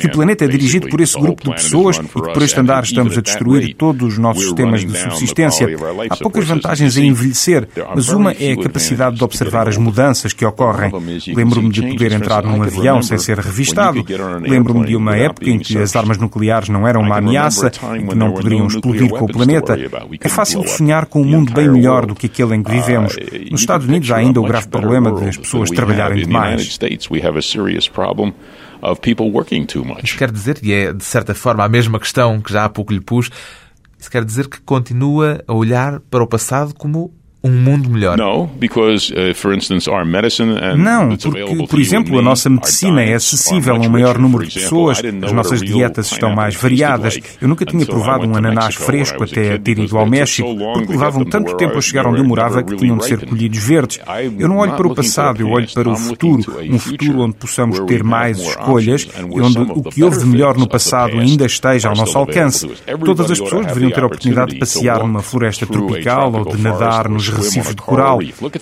que 0.00 0.06
o 0.06 0.12
planeta 0.12 0.44
é 0.44 0.48
dirigido 0.48 0.88
por 0.88 1.00
esse 1.00 1.18
grupo 1.18 1.44
de 1.44 1.50
pessoas 1.50 1.96
e 1.96 2.00
que 2.00 2.08
por 2.08 2.42
este 2.42 2.58
andar 2.58 2.82
estamos 2.82 3.16
a 3.16 3.20
destruir 3.20 3.74
todos 3.74 4.14
os 4.14 4.18
nossos 4.18 4.44
sistemas 4.44 4.84
de 4.84 4.96
subsistência. 4.98 5.68
Há 6.10 6.16
poucas 6.16 6.44
vantagens 6.44 6.96
em 6.96 7.08
envelhecer, 7.08 7.68
mas 7.94 8.08
uma 8.08 8.32
é 8.32 8.52
a 8.52 8.62
capacidade 8.62 9.16
de 9.16 9.24
observar 9.24 9.68
as 9.68 9.76
mudanças 9.76 10.32
que 10.32 10.44
ocorrem. 10.44 10.92
Lembro-me 11.34 11.70
de 11.70 11.82
poder 11.82 12.12
entrar 12.12 12.42
num 12.44 12.62
avião 12.62 13.02
sem 13.02 13.18
ser 13.18 13.38
revistado. 13.38 14.04
Lembro-me 14.40 14.86
de 14.86 14.96
uma 14.96 15.16
época 15.16 15.50
em 15.50 15.58
que 15.58 15.78
as 15.78 15.94
armas 15.94 16.18
nucleares 16.18 16.68
não 16.68 16.86
eram 16.86 17.02
uma 17.02 17.18
ameaça, 17.18 17.70
em 17.96 18.06
que 18.06 18.14
não 18.14 18.32
poderiam 18.32 18.66
explodir 18.66 19.08
com 19.10 19.24
o 19.24 19.28
planeta. 19.28 19.76
É 20.20 20.28
fácil 20.28 20.66
sonhar 20.66 21.06
com 21.06 21.22
um 21.22 21.35
mundo 21.36 21.52
bem 21.52 21.68
melhor 21.68 22.06
do 22.06 22.14
que 22.14 22.26
aquele 22.26 22.54
em 22.56 22.62
que 22.62 22.70
vivemos. 22.70 23.16
Nos 23.50 23.60
Estados 23.60 23.86
Unidos 23.86 24.10
há 24.10 24.16
ainda 24.16 24.40
o 24.40 24.44
grave 24.44 24.68
problema 24.68 25.12
de 25.12 25.28
as 25.28 25.36
pessoas 25.36 25.70
trabalharem 25.70 26.24
demais. 26.24 26.62
Isso 30.02 30.16
quer 30.16 30.30
dizer, 30.30 30.58
e 30.62 30.72
é 30.72 30.92
de 30.92 31.04
certa 31.04 31.34
forma 31.34 31.64
a 31.64 31.68
mesma 31.68 31.98
questão 31.98 32.40
que 32.40 32.52
já 32.52 32.64
há 32.64 32.68
pouco 32.68 32.92
lhe 32.92 33.00
pus, 33.00 33.30
isso 33.98 34.10
quer 34.10 34.24
dizer 34.24 34.48
que 34.48 34.60
continua 34.60 35.42
a 35.46 35.54
olhar 35.54 36.00
para 36.10 36.22
o 36.22 36.26
passado 36.26 36.74
como 36.74 37.12
um 37.46 37.60
mundo 37.60 37.88
melhor? 37.90 38.16
Uh, 40.74 40.76
Não, 40.76 41.16
porque, 41.16 41.66
por 41.66 41.80
exemplo, 41.80 42.18
a 42.18 42.22
nossa 42.22 42.48
medicina 42.50 43.02
é 43.02 43.14
acessível 43.14 43.74
a 43.76 43.78
um 43.78 43.88
maior 43.88 44.18
número 44.18 44.46
de 44.46 44.54
pessoas, 44.54 45.00
as 45.22 45.32
nossas 45.32 45.60
dietas 45.62 46.10
estão 46.12 46.34
mais 46.34 46.54
variadas. 46.54 47.18
Eu 47.40 47.48
nunca 47.48 47.64
tinha 47.64 47.84
provado 47.86 48.26
um 48.26 48.36
ananás 48.36 48.74
fresco 48.74 49.24
até 49.24 49.58
ter 49.58 49.78
ido 49.78 49.96
ao 49.98 50.06
México, 50.06 50.48
porque 50.74 50.92
levavam 50.92 51.24
tanto 51.24 51.56
tempo 51.56 51.78
a 51.78 51.80
chegar 51.80 52.06
onde 52.06 52.20
eu 52.20 52.24
morava 52.24 52.62
que 52.62 52.76
tinham 52.76 52.96
de 52.98 53.04
ser 53.06 53.26
colhidos 53.26 53.58
verdes. 53.58 53.98
Eu 54.38 54.48
não 54.48 54.58
olho 54.58 54.74
para 54.74 54.86
o 54.86 54.94
passado, 54.94 55.40
eu 55.40 55.48
olho 55.50 55.68
para 55.72 55.88
o 55.88 55.96
futuro, 55.96 56.42
um 56.70 56.78
futuro 56.78 57.20
onde 57.20 57.34
possamos 57.36 57.80
ter 57.80 58.02
mais 58.02 58.38
escolhas 58.38 59.08
e 59.34 59.40
onde 59.40 59.58
o 59.58 59.82
que 59.82 60.02
houve 60.02 60.18
de 60.18 60.26
melhor 60.26 60.56
no 60.56 60.68
passado 60.68 61.18
ainda 61.18 61.46
esteja 61.46 61.88
ao 61.88 61.96
nosso 61.96 62.16
alcance. 62.18 62.68
Todas 63.04 63.30
as 63.30 63.40
pessoas 63.40 63.66
deveriam 63.66 63.90
ter 63.90 64.02
a 64.02 64.06
oportunidade 64.06 64.52
de 64.52 64.58
passear 64.58 65.00
numa 65.00 65.22
floresta 65.22 65.66
tropical 65.66 66.32
ou 66.32 66.44
de 66.44 66.60
nadar 66.62 67.08
nos 67.08 67.28
recifes 67.36 67.74
de 67.74 67.82
coral. 67.82 68.18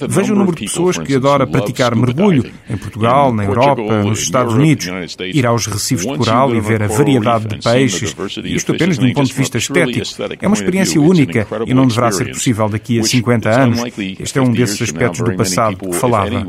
Veja 0.09 0.33
o 0.33 0.37
número 0.37 0.57
de 0.57 0.65
pessoas 0.65 0.99
que 0.99 1.15
adora 1.15 1.47
praticar 1.47 1.95
mergulho 1.95 2.51
em 2.69 2.77
Portugal, 2.77 3.33
na 3.33 3.45
Europa, 3.45 4.03
nos 4.03 4.21
Estados 4.21 4.55
Unidos. 4.55 4.89
Ir 5.21 5.47
aos 5.47 5.67
recifes 5.67 6.07
de 6.07 6.17
coral 6.17 6.55
e 6.55 6.61
ver 6.61 6.83
a 6.83 6.87
variedade 6.87 7.47
de 7.49 7.59
peixes, 7.59 8.15
isto 8.45 8.73
apenas 8.73 8.99
de 8.99 9.07
um 9.07 9.13
ponto 9.13 9.29
de 9.29 9.35
vista 9.35 9.59
estético. 9.59 10.07
É 10.41 10.47
uma 10.47 10.57
experiência 10.57 11.01
única 11.01 11.47
e 11.67 11.75
não 11.75 11.87
deverá 11.87 12.11
ser 12.13 12.29
possível 12.29 12.69
daqui 12.69 13.01
a 13.01 13.05
50 13.05 13.49
anos. 13.51 13.83
Este 14.19 14.39
é 14.39 14.43
um 14.43 14.53
desses 14.53 14.81
aspectos 14.83 15.21
do 15.21 15.37
passado 15.37 15.77
que 15.77 15.93
falava. 15.93 16.45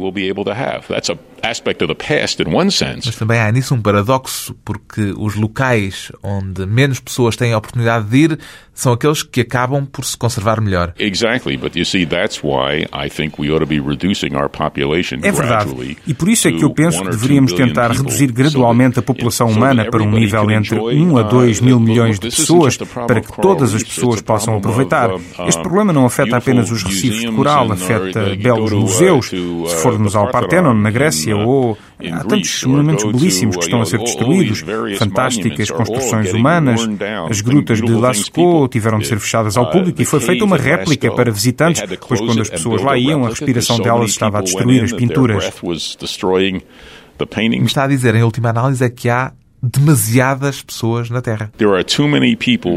Mas 3.05 3.15
também 3.15 3.39
há 3.39 3.51
nisso 3.51 3.75
um 3.75 3.81
paradoxo, 3.81 4.55
porque 4.65 5.13
os 5.17 5.35
locais 5.35 6.11
onde 6.23 6.65
menos 6.65 6.99
pessoas 6.99 7.35
têm 7.35 7.53
a 7.53 7.57
oportunidade 7.57 8.07
de 8.09 8.17
ir 8.17 8.39
são 8.75 8.93
aqueles 8.93 9.23
que 9.23 9.41
acabam 9.41 9.85
por 9.85 10.05
se 10.05 10.15
conservar 10.15 10.61
melhor. 10.61 10.93
É 15.25 15.31
verdade. 15.31 15.97
E 16.05 16.13
por 16.13 16.29
isso 16.29 16.47
é 16.47 16.51
que 16.51 16.63
eu 16.63 16.69
penso 16.71 17.01
que 17.01 17.09
deveríamos 17.09 17.53
tentar 17.53 17.91
reduzir 17.91 18.31
gradualmente 18.31 18.99
a 18.99 19.01
população 19.01 19.47
humana 19.47 19.89
para 19.89 20.03
um 20.03 20.11
nível 20.11 20.51
entre 20.51 20.77
1 20.77 21.17
a 21.17 21.23
2 21.23 21.61
mil 21.61 21.79
milhões 21.79 22.19
de 22.19 22.29
pessoas, 22.29 22.77
para 23.07 23.21
que 23.21 23.41
todas 23.41 23.73
as 23.73 23.81
pessoas 23.81 24.21
possam 24.21 24.57
aproveitar. 24.57 25.09
Este 25.47 25.61
problema 25.63 25.93
não 25.93 26.05
afeta 26.05 26.37
apenas 26.37 26.69
os 26.69 26.83
recifes 26.83 27.21
de 27.21 27.31
coral, 27.31 27.71
afeta 27.71 28.35
belos 28.35 28.71
museus. 28.73 29.29
Se 29.29 29.75
formos 29.81 30.15
ao 30.15 30.29
Parthenon, 30.29 30.73
na 30.73 30.91
Grécia, 30.91 31.35
ou 31.35 31.77
há 32.11 32.23
tantos 32.23 32.63
monumentos 32.63 33.03
belíssimos 33.05 33.55
que 33.57 33.63
estão 33.63 33.81
a 33.81 33.85
ser 33.85 33.99
destruídos, 33.99 34.63
fantásticas 34.97 35.69
construções 35.71 36.33
humanas, 36.33 36.87
as 37.29 37.41
grutas 37.41 37.81
de 37.81 37.91
Lascaux 37.91 38.69
tiveram 38.71 38.99
de 38.99 39.07
ser 39.07 39.19
fechadas 39.19 39.57
ao 39.57 39.69
público 39.69 40.01
e 40.01 40.05
foi 40.05 40.19
feita 40.19 40.43
uma 40.43 40.57
réplica 40.57 41.11
para 41.11 41.31
visitantes, 41.31 41.83
pois 42.07 42.19
quando 42.19 42.41
as 42.41 42.49
pessoas 42.49 42.81
lá 42.81 42.97
iam, 42.97 43.25
a 43.25 43.29
respiração 43.29 43.79
delas 43.79 44.11
estava 44.11 44.39
a 44.39 44.41
destruir 44.41 44.83
as 44.83 44.93
pinturas. 44.93 45.51
O 47.17 47.65
que 47.65 47.71
está 47.71 47.85
a 47.85 47.87
dizer, 47.87 48.13
em 48.15 48.23
última 48.23 48.49
análise, 48.49 48.83
é 48.83 48.89
que 48.89 49.09
há 49.09 49.31
demasiadas 49.61 50.61
pessoas 50.61 51.09
na 51.09 51.21
Terra. 51.21 51.51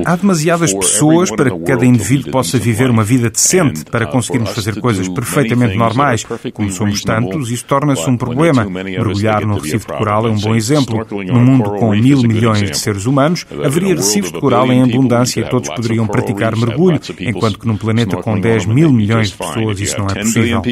Há 0.05 0.17
demasiadas 0.17 0.73
pessoas 0.73 1.31
para 1.31 1.51
que 1.51 1.65
cada 1.65 1.85
indivíduo 1.85 2.33
possa 2.33 2.59
viver 2.59 2.91
uma 2.91 3.05
vida 3.05 3.31
decente, 3.31 3.85
para 3.85 4.07
uh, 4.07 4.11
conseguirmos 4.11 4.51
fazer 4.51 4.81
coisas 4.81 5.09
perfeitamente 5.09 5.77
normais. 5.77 6.25
Como 6.53 6.71
somos 6.71 7.03
tantos, 7.03 7.51
isso 7.51 7.65
torna-se 7.67 8.09
um 8.09 8.17
problema. 8.17 8.65
Mergulhar 8.65 9.47
no 9.47 9.59
recife 9.59 9.87
de 9.87 9.93
coral 9.93 10.27
é 10.27 10.31
um 10.31 10.39
bom 10.39 10.55
exemplo. 10.55 11.07
Num 11.11 11.45
mundo 11.45 11.71
com 11.73 11.91
mil 11.95 12.23
milhões 12.23 12.71
de 12.71 12.79
seres 12.79 13.07
humanos, 13.07 13.47
haveria 13.65 13.95
recifes 13.95 14.33
de 14.33 14.41
coral 14.41 14.73
em 14.73 14.83
abundância 14.83 15.41
e 15.41 15.49
todos 15.49 15.69
poderiam 15.69 16.07
praticar 16.07 16.57
mergulho, 16.57 17.01
enquanto 17.21 17.59
que 17.59 17.67
num 17.67 17.77
planeta 17.77 18.17
com 18.17 18.39
10 18.39 18.67
mil 18.67 18.93
milhões 18.93 19.29
de 19.29 19.37
pessoas 19.37 19.81
isso 19.81 19.99
não 19.99 20.07
é 20.07 20.15
possível. 20.15 20.63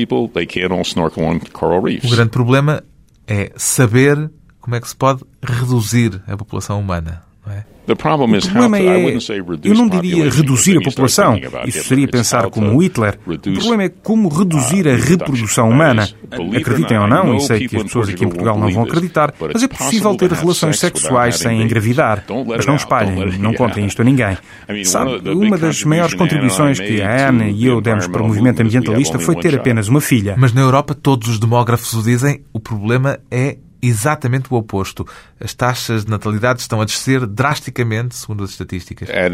O 2.05 2.11
grande 2.11 2.31
problema 2.31 2.83
é 3.27 3.53
saber 3.57 4.31
como 4.67 4.75
é 4.75 4.81
que 4.81 4.89
se 4.89 4.97
pode 4.97 5.23
reduzir 5.41 6.21
a 6.27 6.37
população 6.37 6.81
humana. 6.81 7.23
É? 7.49 7.63
O 7.93 7.95
problema 7.95 8.37
é, 8.79 9.17
eu 9.63 9.75
não 9.77 9.89
diria 9.89 10.29
reduzir 10.29 10.77
a 10.77 10.81
população, 10.81 11.39
isso 11.65 11.85
seria 11.85 12.09
pensar 12.09 12.51
como 12.51 12.83
Hitler. 12.83 13.17
O 13.25 13.39
problema 13.39 13.85
é 13.85 13.89
como 13.89 14.29
reduzir 14.29 14.89
a 14.89 14.95
uh, 14.95 14.97
reprodução 14.97 15.71
humana. 15.71 16.09
Acreditem 16.57 16.99
ou 16.99 17.07
não, 17.07 17.37
e 17.37 17.41
sei 17.43 17.69
que 17.69 17.77
as 17.77 17.85
pessoas 17.85 18.09
aqui 18.09 18.25
em 18.25 18.29
Portugal 18.29 18.59
não 18.59 18.69
vão 18.73 18.83
acreditar, 18.83 19.33
mas 19.41 19.63
é 19.63 19.69
possível 19.69 20.17
ter 20.17 20.33
relações 20.33 20.81
sexuais 20.81 21.37
sem 21.37 21.63
engravidar. 21.63 22.25
Mas 22.45 22.67
não 22.67 22.75
espalhem, 22.75 23.39
não 23.39 23.55
contem 23.55 23.87
isto 23.87 24.03
a 24.03 24.05
ninguém. 24.05 24.37
Sabe, 24.83 25.31
uma 25.31 25.57
das 25.57 25.85
maiores 25.85 26.15
contribuições 26.15 26.81
que 26.81 27.01
a 27.01 27.29
Anne 27.29 27.53
e 27.53 27.67
eu 27.67 27.81
demos 27.81 28.09
para 28.09 28.21
o 28.21 28.27
movimento 28.27 28.61
ambientalista 28.61 29.21
foi 29.21 29.37
ter 29.37 29.55
apenas 29.55 29.87
uma 29.87 30.01
filha. 30.01 30.35
Mas 30.37 30.53
na 30.53 30.63
Europa 30.63 30.93
todos 30.93 31.29
os 31.29 31.39
demógrafos 31.39 31.95
o 31.95 32.03
dizem, 32.03 32.43
o 32.53 32.59
problema 32.59 33.21
é 33.31 33.59
exatamente 33.83 34.47
o 34.51 34.57
oposto. 34.57 35.07
As 35.39 35.53
taxas 35.53 36.05
de 36.05 36.11
natalidade 36.11 36.61
estão 36.61 36.81
a 36.81 36.85
descer 36.85 37.27
drasticamente, 37.27 38.17
segundo 38.17 38.43
as 38.45 38.51
estatísticas. 38.51 39.09
É 39.11 39.29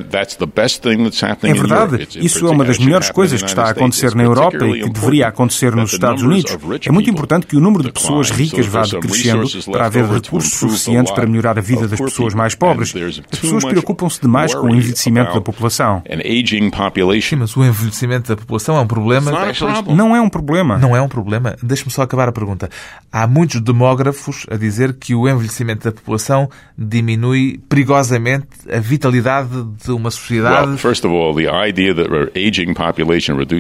verdade. 1.55 2.09
Isso 2.17 2.47
é 2.47 2.51
uma 2.51 2.65
das 2.65 2.79
melhores 2.79 3.11
coisas 3.11 3.41
que 3.41 3.49
está 3.49 3.65
a 3.65 3.71
acontecer 3.71 4.15
na 4.15 4.25
Europa 4.25 4.67
e 4.67 4.83
que 4.83 4.91
deveria 4.91 5.29
acontecer 5.29 5.75
nos 5.75 5.93
Estados 5.93 6.23
Unidos. 6.23 6.57
É 6.85 6.91
muito 6.91 7.09
importante 7.09 7.47
que 7.47 7.57
o 7.57 7.61
número 7.61 7.85
de 7.85 7.93
pessoas 7.93 8.31
ricas 8.31 8.67
vá 8.67 8.83
decrescendo 8.83 9.47
para 9.71 9.87
haver 9.87 10.05
recursos 10.07 10.55
suficientes 10.55 11.13
para 11.13 11.27
melhorar 11.27 11.59
a 11.59 11.63
vida 11.63 11.87
das 11.87 12.01
pessoas 12.01 12.35
mais 12.35 12.55
pobres. 12.55 12.95
As 13.31 13.39
pessoas 13.39 13.65
preocupam-se 13.65 14.21
demais 14.21 14.55
com 14.55 14.67
o 14.67 14.75
envelhecimento 14.75 15.35
da 15.35 15.41
população. 15.41 16.03
Sim, 17.23 17.37
mas 17.37 17.57
o 17.57 17.65
envelhecimento 17.65 18.29
da 18.29 18.37
população 18.37 18.77
é 18.77 18.81
um 18.81 18.87
problema. 18.87 19.31
Não 19.95 20.17
é 20.17 20.21
um 20.21 20.29
problema. 20.29 20.79
Não 20.79 20.97
é 20.97 21.01
um 21.01 21.09
problema. 21.09 21.57
Deixe-me 21.63 21.91
só 21.91 22.03
acabar 22.03 22.29
a 22.29 22.33
pergunta. 22.33 22.69
Há 23.11 23.27
muitos 23.27 23.61
demógrafos 23.61 24.32
a 24.51 24.57
dizer 24.57 24.95
que 24.95 25.15
o 25.15 25.29
envelhecimento 25.29 25.85
da 25.85 25.93
população 25.93 26.49
diminui 26.77 27.61
perigosamente 27.69 28.47
a 28.71 28.79
vitalidade 28.79 29.49
de 29.85 29.93
uma 29.93 30.11
sociedade. 30.11 30.77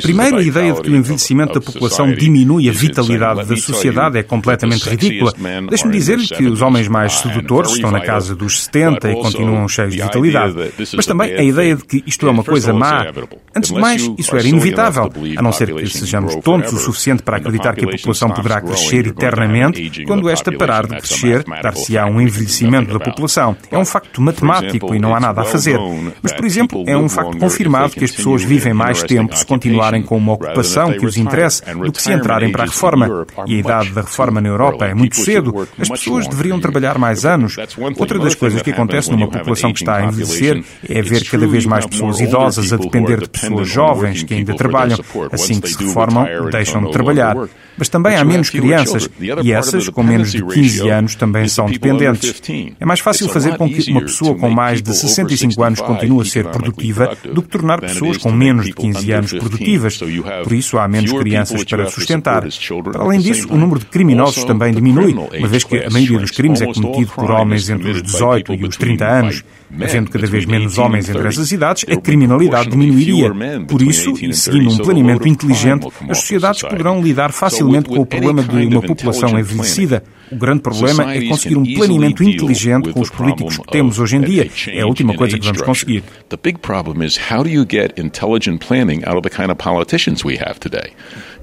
Primeiro, 0.02 0.36
a 0.36 0.42
ideia 0.42 0.72
de 0.72 0.82
que 0.82 0.90
o 0.90 0.96
envelhecimento 0.96 1.54
da 1.54 1.60
população 1.60 2.12
diminui 2.12 2.68
a 2.68 2.72
vitalidade 2.72 3.46
da 3.46 3.56
sociedade 3.56 4.18
é 4.18 4.22
completamente 4.22 4.88
ridícula. 4.88 5.32
Deixe-me 5.68 5.92
dizer-lhe 5.92 6.26
que 6.26 6.44
os 6.46 6.62
homens 6.62 6.88
mais 6.88 7.12
sedutores 7.14 7.72
estão 7.72 7.90
na 7.90 8.00
casa 8.00 8.34
dos 8.34 8.64
70 8.64 9.10
e 9.10 9.14
continuam 9.14 9.68
cheios 9.68 9.94
de 9.94 10.02
vitalidade. 10.02 10.54
Mas 10.94 11.06
também 11.06 11.34
a 11.34 11.42
ideia 11.42 11.76
de 11.76 11.84
que 11.84 12.02
isto 12.06 12.26
é 12.26 12.30
uma 12.30 12.44
coisa 12.44 12.72
má. 12.72 13.06
Antes 13.54 13.70
de 13.70 13.80
mais, 13.80 14.10
isso 14.18 14.36
era 14.36 14.46
inevitável, 14.46 15.10
a 15.36 15.42
não 15.42 15.52
ser 15.52 15.74
que 15.74 15.86
sejamos 15.88 16.36
tontos 16.36 16.72
o 16.72 16.78
suficiente 16.78 17.22
para 17.22 17.36
acreditar 17.36 17.74
que 17.74 17.84
a 17.84 17.90
população 17.90 18.30
poderá 18.30 18.60
crescer 18.60 19.06
eternamente 19.06 20.04
quando 20.04 20.28
esta 20.28 20.50
parar 20.66 20.86
de 20.86 20.96
crescer, 20.96 21.44
dar-se-á 21.62 22.06
um 22.06 22.20
envelhecimento 22.20 22.92
da 22.92 23.00
população. 23.00 23.56
É 23.70 23.76
um 23.76 23.84
facto 23.84 24.20
matemático 24.20 24.94
e 24.94 24.98
não 24.98 25.14
há 25.14 25.20
nada 25.20 25.42
a 25.42 25.44
fazer. 25.44 25.78
Mas, 26.22 26.32
por 26.32 26.44
exemplo, 26.44 26.84
é 26.86 26.96
um 26.96 27.08
facto 27.08 27.36
confirmado 27.36 27.90
que 27.90 28.04
as 28.04 28.12
pessoas 28.12 28.42
vivem 28.42 28.72
mais 28.72 29.02
tempo 29.02 29.36
se 29.36 29.44
continuarem 29.44 30.02
com 30.02 30.16
uma 30.16 30.32
ocupação 30.32 30.92
que 30.92 31.04
os 31.04 31.16
interesse 31.16 31.62
do 31.74 31.92
que 31.92 32.00
se 32.00 32.12
entrarem 32.12 32.52
para 32.52 32.64
a 32.64 32.66
reforma. 32.66 33.26
E 33.46 33.56
a 33.56 33.58
idade 33.58 33.90
da 33.90 34.02
reforma 34.02 34.40
na 34.40 34.48
Europa 34.48 34.86
é 34.86 34.94
muito 34.94 35.16
cedo. 35.16 35.66
As 35.78 35.88
pessoas 35.88 36.28
deveriam 36.28 36.60
trabalhar 36.60 36.98
mais 36.98 37.24
anos. 37.24 37.56
Outra 37.98 38.18
das 38.18 38.34
coisas 38.34 38.62
que 38.62 38.70
acontece 38.70 39.10
numa 39.10 39.28
população 39.28 39.72
que 39.72 39.80
está 39.80 39.96
a 39.96 40.04
envelhecer 40.04 40.62
é 40.88 41.02
ver 41.02 41.24
cada 41.28 41.46
vez 41.46 41.66
mais 41.66 41.86
pessoas 41.86 42.20
idosas 42.20 42.72
a 42.72 42.76
depender 42.76 43.20
de 43.20 43.28
pessoas 43.28 43.68
jovens 43.68 44.22
que 44.22 44.34
ainda 44.34 44.54
trabalham. 44.54 44.98
Assim 45.30 45.60
que 45.60 45.68
se 45.68 45.84
reformam, 45.84 46.26
deixam 46.50 46.84
de 46.84 46.92
trabalhar. 46.92 47.36
Mas 47.76 47.88
também 47.88 48.16
há 48.16 48.24
menos 48.24 48.50
crianças, 48.50 49.08
e 49.42 49.52
essas, 49.52 49.88
com 49.88 50.02
menos 50.02 50.32
de 50.32 50.42
15 50.52 50.88
anos, 50.88 51.14
também 51.14 51.48
são 51.48 51.66
dependentes. 51.66 52.42
É 52.80 52.84
mais 52.84 53.00
fácil 53.00 53.28
fazer 53.28 53.56
com 53.56 53.68
que 53.68 53.90
uma 53.90 54.02
pessoa 54.02 54.36
com 54.36 54.50
mais 54.50 54.82
de 54.82 54.94
65 54.94 55.62
anos 55.62 55.80
continue 55.80 56.22
a 56.22 56.24
ser 56.24 56.44
produtiva 56.48 57.16
do 57.32 57.42
que 57.42 57.48
tornar 57.48 57.80
pessoas 57.80 58.16
com 58.16 58.30
menos 58.30 58.66
de 58.66 58.72
15 58.72 59.12
anos 59.12 59.32
produtivas. 59.32 59.98
Por 60.44 60.52
isso, 60.52 60.78
há 60.78 60.88
menos 60.88 61.12
crianças 61.12 61.64
para 61.64 61.86
sustentar. 61.86 62.44
Para 62.92 63.02
além 63.02 63.20
disso, 63.20 63.48
o 63.50 63.56
número 63.56 63.80
de 63.80 63.86
criminosos 63.86 64.44
também 64.44 64.72
diminui, 64.72 65.12
uma 65.12 65.48
vez 65.48 65.64
que 65.64 65.78
a 65.78 65.90
maioria 65.90 66.18
dos 66.18 66.30
crimes 66.30 66.60
é 66.60 66.66
cometido 66.66 67.12
por 67.12 67.30
homens 67.30 67.68
entre 67.68 67.90
os 67.90 68.02
18 68.02 68.54
e 68.54 68.64
os 68.64 68.76
30 68.76 69.04
anos. 69.06 69.44
Havendo 69.80 70.10
cada 70.10 70.26
vez 70.26 70.44
menos 70.44 70.78
homens 70.78 71.08
entre 71.08 71.26
essas 71.26 71.50
idades, 71.50 71.84
a 71.88 71.96
criminalidade 71.96 72.70
diminuiria. 72.70 73.32
Por 73.66 73.82
isso, 73.82 74.12
e 74.20 74.34
seguindo 74.34 74.72
um 74.72 74.76
planeamento 74.78 75.26
inteligente, 75.26 75.88
as 76.08 76.18
sociedades 76.18 76.62
poderão 76.62 77.02
lidar 77.02 77.32
facilmente 77.32 77.88
com 77.88 78.00
o 78.00 78.06
problema 78.06 78.42
de 78.42 78.66
uma 78.66 78.82
população 78.82 79.38
envelhecida. 79.38 80.02
O 80.30 80.36
grande 80.36 80.62
problema 80.62 81.12
é 81.12 81.26
conseguir 81.26 81.56
um 81.56 81.74
planeamento 81.74 82.22
inteligente 82.22 82.90
com 82.90 83.00
os 83.00 83.10
políticos 83.10 83.58
que 83.58 83.66
temos 83.66 83.98
hoje 83.98 84.16
em 84.16 84.20
dia. 84.22 84.50
É 84.68 84.80
a 84.80 84.86
última 84.86 85.14
coisa 85.14 85.38
que 85.38 85.44
vamos 85.44 85.62
conseguir. 85.62 86.02
The 86.28 86.38
big 86.42 86.58
problem 86.58 87.04
is 87.04 87.18
how 87.30 87.42
do 87.42 87.50
you 87.50 87.66
get 87.68 87.98
intelligent 87.98 88.66
planning 88.66 89.02
out 89.04 89.16
of 89.16 89.22
the 89.22 89.30
kind 89.30 89.50
of 89.50 89.56
politicians 89.56 90.24
we 90.24 90.38
have 90.38 90.58
today? 90.58 90.92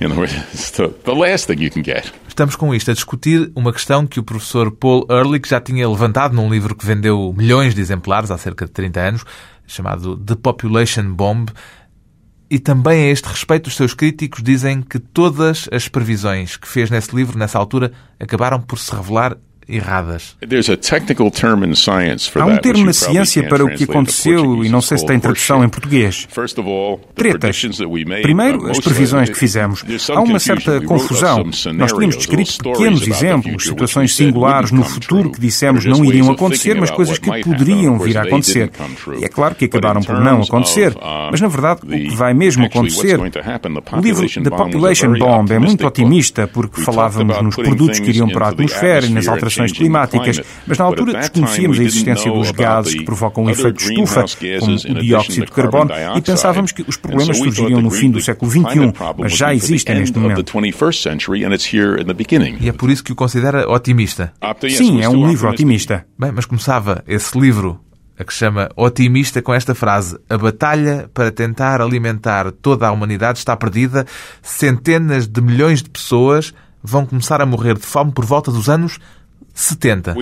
In 0.02 0.06
other 0.06 0.18
words, 0.18 0.34
the 1.04 1.14
last 1.14 1.48
thing 1.48 1.62
you 1.62 1.70
can 1.70 1.84
get. 1.84 2.14
Estamos 2.26 2.56
com 2.56 2.74
isto 2.74 2.90
a 2.90 2.94
discutir 2.94 3.52
uma 3.54 3.74
questão 3.74 4.08
que 4.08 4.18
o 4.18 4.24
professor 4.24 4.72
Paul 4.72 5.06
Ehrlich 5.10 5.50
já 5.50 5.60
tinha 5.60 5.90
levantado 5.90 6.34
num 6.34 6.50
livro 6.50 6.74
que 6.74 6.86
vendeu 6.86 7.34
milhões 7.36 7.76
de 7.76 7.82
exemplares 7.82 8.32
há 8.32 8.38
cerca 8.38 8.66
de 8.66 8.72
30 8.72 9.00
anos, 9.02 9.26
chamado 9.68 10.16
The 10.16 10.36
Population 10.36 11.14
Bomb. 11.14 11.50
E 12.50 12.60
também 12.60 13.10
a 13.10 13.12
este 13.12 13.26
respeito, 13.26 13.68
os 13.68 13.76
seus 13.76 13.94
críticos 13.94 14.42
dizem 14.42 14.82
que 14.82 15.00
todas 15.00 15.68
as 15.70 15.90
previsões 15.90 16.56
que 16.56 16.68
fez 16.68 16.90
nesse 16.90 17.14
livro, 17.14 17.38
nessa 17.38 17.60
altura, 17.60 17.92
acabaram 18.18 18.62
por 18.62 18.80
se 18.80 18.96
revelar 18.96 19.36
erradas. 19.70 20.36
Há 22.36 22.46
um 22.46 22.58
termo 22.58 22.86
na 22.86 22.94
ciência 22.94 23.48
para 23.48 23.64
o 23.64 23.70
que 23.70 23.84
aconteceu 23.84 24.66
e 24.66 24.70
não 24.70 24.82
sei 24.82 24.98
se 24.98 25.06
tem 25.06 25.20
tradução 25.20 25.64
em 25.64 25.70
português. 25.70 26.28
Tretas. 27.16 27.62
Primeiro, 28.22 28.70
as 28.70 28.80
previsões 28.80 29.30
que 29.30 29.38
fizemos. 29.38 29.84
Há 30.10 30.22
uma 30.22 30.40
certa 30.40 30.82
confusão. 30.82 31.44
Nós 31.76 31.94
tínhamos 31.94 32.18
descrito 32.18 32.58
pequenos 32.64 33.08
exemplos, 33.08 33.64
situações 33.64 34.16
singulares 34.16 34.72
no 34.72 34.84
futuro 34.84 35.32
que 35.32 35.40
dissemos 35.40 35.86
não 35.86 36.04
iriam 36.04 36.32
acontecer, 36.32 36.76
mas 36.80 36.90
coisas 36.90 37.20
que 37.20 37.30
poderiam 37.44 38.00
vir 38.00 38.18
a 38.18 38.24
acontecer. 38.24 38.72
E 39.20 39.26
é 39.26 39.30
claro 39.30 39.56
que 39.56 39.66
acabaram 39.66 40.02
por 40.02 40.20
não 40.20 40.42
acontecer. 40.42 40.96
Mas, 41.32 41.42
na 41.42 41.48
verdade, 41.48 41.82
o 41.84 41.90
que 41.90 42.16
vai 42.16 42.34
mesmo 42.34 42.66
acontecer... 42.66 43.20
O 43.20 44.02
livro 44.02 44.28
The 44.28 44.50
Population 44.50 45.14
Bomb 45.14 45.52
é 45.52 45.60
muito 45.60 45.86
otimista 45.86 46.48
porque 46.48 46.82
falávamos 46.82 47.42
nos 47.42 47.56
produtos 47.56 48.00
que 48.00 48.10
iriam 48.10 48.30
para 48.30 48.48
a 48.48 48.50
atmosfera 48.50 49.06
e 49.06 49.10
nas 49.10 49.28
alterações 49.28 49.59
alterações 49.60 49.72
climáticas, 49.72 50.42
mas 50.66 50.78
na 50.78 50.86
altura 50.86 51.14
desconhecíamos 51.14 51.80
a 51.80 51.84
existência 51.84 52.32
dos 52.32 52.52
gases 52.52 52.96
que 52.96 53.04
provocam 53.04 53.46
o 53.46 53.50
efeito 53.50 53.78
de 53.78 53.84
estufa, 53.84 54.26
como 54.60 54.76
o 54.76 55.02
dióxido 55.02 55.46
de 55.46 55.52
carbono, 55.52 55.92
e 56.16 56.22
pensávamos 56.22 56.72
que 56.72 56.84
os 56.88 56.98
problemas 56.98 57.38
surgiriam 57.38 57.82
no 57.82 57.92
fim 57.92 58.12
do 58.12 58.22
século 58.22 58.52
XXI, 58.52 58.94
mas 59.18 59.36
já 59.36 59.54
existem 59.54 59.96
neste 59.96 60.18
momento. 60.18 60.38
E 62.60 62.70
é 62.70 62.72
por 62.72 62.90
isso 62.90 63.04
que 63.04 63.12
o 63.12 63.16
considera 63.16 63.70
otimista? 63.70 64.34
Sim, 64.70 65.02
é 65.02 65.10
um 65.10 65.28
livro 65.28 65.50
otimista. 65.50 66.06
Bem, 66.18 66.32
mas 66.32 66.46
começava 66.46 67.04
esse 67.08 67.38
livro 67.38 67.80
a 68.20 68.24
que 68.26 68.34
chama 68.34 68.70
Otimista 68.76 69.42
com 69.42 69.54
esta 69.54 69.74
frase: 69.74 70.20
A 70.30 70.38
batalha 70.38 71.10
para 71.14 71.32
tentar 71.32 71.82
alimentar 71.82 72.52
toda 72.52 72.86
a 72.88 72.92
humanidade 72.92 73.40
está 73.40 73.56
perdida. 73.56 74.06
Centenas 74.42 75.26
de 75.26 75.42
milhões 75.42 75.82
de 75.82 75.90
pessoas 75.90 76.54
vão 76.84 77.06
começar 77.06 77.42
a 77.42 77.46
morrer 77.46 77.76
de 77.76 77.86
fome 77.86 78.12
por 78.12 78.26
volta 78.26 78.52
dos 78.52 78.70
anos 78.70 79.00
70. 79.60 80.14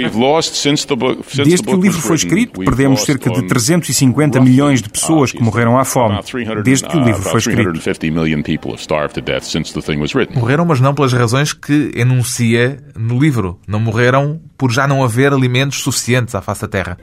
Desde 1.45 1.63
que 1.63 1.73
o 1.73 1.80
livro 1.82 2.00
foi 2.02 2.15
escrito, 2.15 2.60
perdemos 2.60 3.02
cerca 3.04 3.30
de 3.30 3.43
350 3.47 4.39
milhões 4.41 4.82
de 4.82 4.89
pessoas 4.89 5.32
que 5.32 5.41
morreram 5.41 5.78
à 5.78 5.86
fome. 5.86 6.15
Desde 6.63 6.88
que 6.88 6.97
o 6.97 7.04
livro 7.04 7.21
foi 7.21 7.39
escrito. 7.39 7.71
Morreram, 10.36 10.65
mas 10.65 10.80
não 10.80 10.93
pelas 10.93 11.13
razões 11.13 11.54
que 11.54 11.91
enuncia 11.95 12.80
no 12.97 13.19
livro. 13.19 13.60
Não 13.67 13.80
morreram 13.80 14.41
por 14.58 14.72
já 14.72 14.88
não 14.88 15.04
haver 15.04 15.34
alimentos 15.34 15.82
suficientes 15.82 16.36
à 16.36 16.41
face 16.41 16.62
da 16.62 16.67
Terra. 16.67 16.98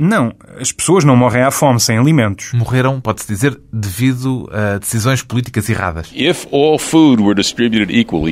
Não, 0.00 0.32
as 0.60 0.72
pessoas 0.72 1.04
não 1.04 1.16
morrem 1.16 1.42
à 1.42 1.50
fome 1.50 1.80
sem 1.80 1.98
alimentos. 1.98 2.52
Morreram, 2.52 3.00
pode-se 3.00 3.26
dizer, 3.26 3.58
devido 3.72 4.48
a 4.52 4.78
decisões 4.78 5.22
políticas 5.22 5.68
erradas. 5.68 6.10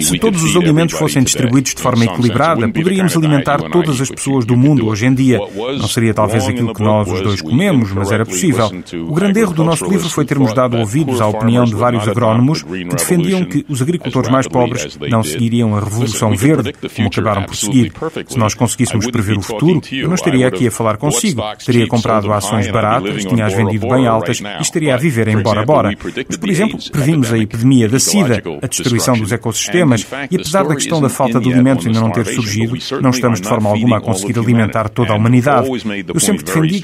Se 0.00 0.18
todos 0.18 0.42
os 0.42 0.56
alimentos 0.56 0.98
fossem 0.98 1.22
distribuídos 1.22 1.46
distribuídos 1.46 1.74
de 1.74 1.82
forma 1.82 2.04
equilibrada, 2.04 2.68
poderíamos 2.68 3.16
alimentar 3.16 3.58
todas 3.70 4.00
as 4.00 4.10
pessoas 4.10 4.44
do 4.44 4.56
mundo 4.56 4.86
hoje 4.86 5.06
em 5.06 5.14
dia. 5.14 5.38
Não 5.78 5.88
seria 5.88 6.12
talvez 6.12 6.46
aquilo 6.46 6.74
que 6.74 6.82
nós 6.82 7.10
os 7.10 7.20
dois 7.20 7.40
comemos, 7.40 7.92
mas 7.92 8.10
era 8.10 8.24
possível. 8.24 8.70
O 9.08 9.14
grande 9.14 9.40
erro 9.40 9.54
do 9.54 9.64
nosso 9.64 9.84
livro 9.86 10.08
foi 10.08 10.24
termos 10.24 10.52
dado 10.52 10.76
ouvidos 10.76 11.20
à 11.20 11.26
opinião 11.26 11.64
de 11.64 11.74
vários 11.74 12.06
agrónomos 12.08 12.62
que 12.62 12.84
defendiam 12.84 13.44
que 13.44 13.64
os 13.68 13.80
agricultores 13.80 14.30
mais 14.30 14.46
pobres 14.46 14.98
não 15.08 15.22
seguiriam 15.22 15.76
a 15.76 15.80
Revolução 15.80 16.34
Verde, 16.36 16.55
como 16.94 17.08
acabaram 17.08 17.42
por 17.44 17.56
seguir. 17.56 17.92
Se 18.26 18.38
nós 18.38 18.54
conseguíssemos 18.54 19.06
prever 19.10 19.36
o 19.38 19.42
futuro, 19.42 19.80
eu 19.92 20.08
não 20.08 20.14
estaria 20.14 20.46
aqui 20.46 20.66
a 20.66 20.70
falar 20.70 20.96
consigo. 20.96 21.42
Teria 21.64 21.86
comprado 21.86 22.32
ações 22.32 22.70
baratas, 22.70 23.24
tinha-as 23.24 23.54
vendido 23.54 23.88
bem 23.88 24.06
altas 24.06 24.40
e 24.40 24.62
estaria 24.62 24.94
a 24.94 24.96
viver 24.96 25.28
em 25.28 25.40
bora-bora. 25.40 25.90
Mas, 26.28 26.36
por 26.36 26.48
exemplo, 26.48 26.78
previmos 26.90 27.32
a 27.32 27.38
epidemia 27.38 27.88
da 27.88 27.98
SIDA, 27.98 28.42
a 28.62 28.66
destruição 28.66 29.16
dos 29.16 29.32
ecossistemas 29.32 30.06
e, 30.30 30.36
apesar 30.36 30.64
da 30.64 30.74
questão 30.74 31.00
da 31.00 31.08
falta 31.08 31.40
de 31.40 31.52
alimentos 31.52 31.86
ainda 31.86 32.00
não 32.00 32.10
ter 32.10 32.26
surgido, 32.26 32.76
não 33.00 33.10
estamos 33.10 33.40
de 33.40 33.48
forma 33.48 33.70
alguma 33.70 33.98
a 33.98 34.00
conseguir 34.00 34.38
alimentar 34.38 34.88
toda 34.88 35.12
a 35.12 35.16
humanidade. 35.16 35.68
Eu 36.12 36.20
sempre 36.20 36.44
defendi 36.44 36.82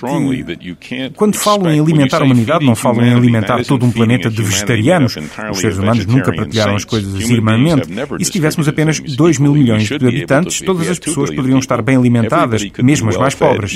que, 0.80 1.10
quando 1.10 1.36
falo 1.36 1.68
em 1.70 1.80
alimentar 1.80 2.22
a 2.22 2.24
humanidade, 2.24 2.64
não 2.64 2.74
falo 2.74 3.02
em 3.02 3.12
alimentar 3.12 3.64
todo 3.64 3.84
um 3.84 3.90
planeta 3.90 4.30
de 4.30 4.42
vegetarianos. 4.42 5.16
Os 5.50 5.58
seres 5.58 5.78
humanos 5.78 6.06
nunca 6.06 6.32
partilharam 6.34 6.74
as 6.74 6.84
coisas 6.84 7.28
irmãmente. 7.28 7.88
E 8.18 8.24
se 8.24 8.30
tivéssemos 8.30 8.68
apenas 8.68 9.00
2 9.00 9.38
mil 9.38 9.56
milhões 9.62 9.88
de 9.88 9.94
habitantes, 9.94 10.60
todas 10.60 10.88
as 10.88 10.98
pessoas 10.98 11.30
poderiam 11.30 11.58
estar 11.58 11.80
bem 11.82 11.96
alimentadas, 11.96 12.62
mesmo 12.82 13.08
as 13.08 13.16
mais 13.16 13.34
pobres. 13.34 13.72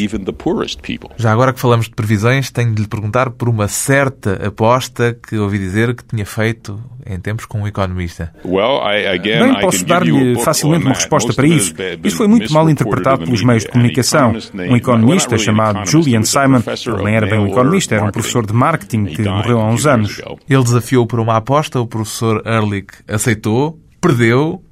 Já 1.17 1.33
agora 1.33 1.53
que 1.53 1.61
falamos 1.61 1.87
de 1.87 1.95
previsões, 1.95 2.51
tenho 2.51 2.75
de 2.75 2.83
lhe 2.83 2.89
perguntar 2.89 3.31
por 3.31 3.49
uma 3.49 3.69
certa 3.69 4.47
aposta 4.47 5.17
que 5.29 5.37
ouvi 5.37 5.59
dizer 5.59 5.95
que 5.95 6.05
tinha 6.05 6.27
feito 6.27 6.79
em 7.09 7.21
tempos 7.21 7.47
com 7.47 7.63
um 7.63 7.67
economista. 7.67 8.33
Bem, 8.45 9.61
posso 9.61 9.85
dar-lhe 9.85 10.35
facilmente 10.43 10.85
uma 10.85 10.95
resposta 10.95 11.33
para 11.33 11.47
isso. 11.47 11.75
Isso 12.03 12.17
foi 12.17 12.27
muito 12.27 12.53
mal 12.53 12.69
interpretado 12.69 13.25
pelos 13.25 13.43
meios 13.45 13.63
de 13.63 13.71
comunicação. 13.71 14.35
Um 14.55 14.77
economista 14.77 15.39
chamado 15.39 15.89
Julian 15.89 16.23
Simon, 16.23 16.63
ele 16.67 17.05
nem 17.05 17.15
era 17.15 17.27
bem 17.27 17.39
um 17.39 17.47
economista, 17.47 17.95
era 17.95 18.05
um 18.05 18.11
professor 18.11 18.47
de 18.47 18.53
marketing 18.53 19.05
que 19.07 19.23
morreu 19.23 19.61
há 19.61 19.69
uns 19.69 19.87
anos. 19.87 20.21
Ele 20.49 20.63
desafiou 20.63 21.07
por 21.07 21.21
uma 21.21 21.37
aposta, 21.37 21.81
o 21.81 21.87
professor 21.87 22.43
Ehrlich 22.45 22.89
aceitou, 23.07 23.79
perdeu 24.01 24.63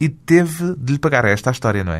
e 0.00 0.08
teve 0.08 0.74
de 0.76 0.94
lhe 0.94 0.98
pagar 0.98 1.24
esta 1.24 1.50
história, 1.50 1.84
não 1.84 1.92
é? 1.92 1.98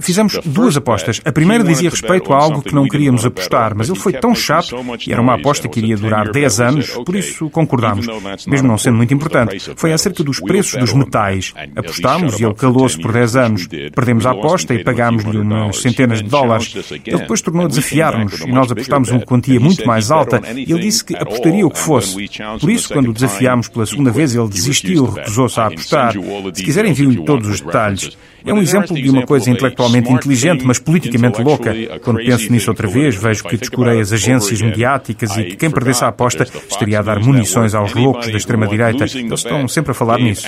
Fizemos 0.00 0.38
duas 0.44 0.76
apostas. 0.76 1.20
A 1.24 1.32
primeira 1.32 1.62
dizia 1.62 1.90
respeito 1.90 2.32
a 2.32 2.36
algo 2.36 2.62
que 2.62 2.74
não 2.74 2.88
queríamos 2.88 3.24
apostar, 3.24 3.74
mas 3.74 3.88
ele 3.88 3.98
foi 3.98 4.12
tão 4.12 4.34
chato 4.34 4.76
e 5.06 5.12
era 5.12 5.20
uma 5.20 5.34
aposta 5.34 5.68
que 5.68 5.78
iria 5.78 5.96
durar 5.96 6.30
10 6.30 6.60
anos, 6.60 6.90
por 7.04 7.14
isso 7.14 7.50
concordámos, 7.50 8.06
mesmo 8.46 8.68
não 8.68 8.78
sendo 8.78 8.96
muito 8.96 9.12
importante. 9.12 9.72
Foi 9.76 9.92
acerca 9.92 10.24
dos 10.24 10.40
preços 10.40 10.78
dos 10.78 10.92
metais. 10.92 11.52
Apostámos 11.74 12.40
e 12.40 12.44
ele 12.44 12.54
calou-se 12.54 12.98
por 13.00 13.12
10 13.12 13.36
anos. 13.36 13.68
Perdemos 13.94 14.26
a 14.26 14.30
aposta 14.30 14.74
e 14.74 14.82
pagámos-lhe 14.82 15.38
umas 15.38 15.78
centenas 15.78 16.22
de 16.22 16.28
dólares. 16.28 16.74
Ele 17.04 17.18
depois 17.18 17.40
tornou 17.40 17.64
a 17.64 17.68
desafiar-nos 17.68 18.40
e 18.40 18.50
nós 18.50 18.70
apostámos 18.70 19.10
uma 19.10 19.20
quantia 19.20 19.60
muito 19.60 19.86
mais 19.86 20.10
alta 20.10 20.40
e 20.54 20.72
ele 20.72 20.80
disse 20.80 21.04
que 21.04 21.16
apostaria 21.16 21.66
o 21.66 21.70
que 21.70 21.78
fosse. 21.78 22.16
Por 22.60 22.70
isso, 22.70 22.92
quando 22.92 23.10
o 23.10 23.12
desafiámos 23.12 23.68
pela 23.68 23.86
segunda 23.86 24.10
vez, 24.10 24.34
ele 24.34 24.48
desistiu, 24.48 25.10
recusou-se 25.10 25.60
a 25.60 25.66
apostar. 25.66 26.14
Se 26.54 26.62
quiser 26.62 26.85
envio-lhe 26.86 27.24
todos 27.24 27.48
os 27.48 27.60
detalhes. 27.60 28.16
É 28.44 28.54
um 28.54 28.62
exemplo 28.62 28.94
de 28.94 29.10
uma 29.10 29.26
coisa 29.26 29.50
intelectualmente 29.50 30.10
inteligente, 30.10 30.64
mas 30.64 30.78
politicamente 30.78 31.42
louca. 31.42 31.74
Quando 32.02 32.18
penso 32.18 32.52
nisso 32.52 32.70
outra 32.70 32.86
vez, 32.86 33.16
vejo 33.16 33.44
que 33.44 33.56
descurei 33.56 34.00
as 34.00 34.12
agências 34.12 34.62
mediáticas 34.62 35.36
e 35.36 35.44
que 35.44 35.56
quem 35.56 35.70
perdesse 35.70 36.04
a 36.04 36.08
aposta 36.08 36.44
estaria 36.44 37.00
a 37.00 37.02
dar 37.02 37.18
munições 37.20 37.74
aos 37.74 37.92
loucos 37.92 38.30
da 38.30 38.36
extrema-direita. 38.36 39.04
Eles 39.04 39.14
estão 39.14 39.66
sempre 39.66 39.90
a 39.90 39.94
falar 39.94 40.18
nisso. 40.18 40.46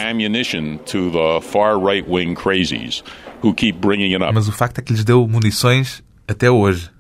Mas 4.33 4.49
o 4.49 4.53
facto 4.53 4.79
é 4.79 4.83
que 4.83 4.93
lhes 4.93 5.05
deu 5.05 5.27
munições 5.27 6.03
até 6.29 6.51
hoje. 6.51 6.91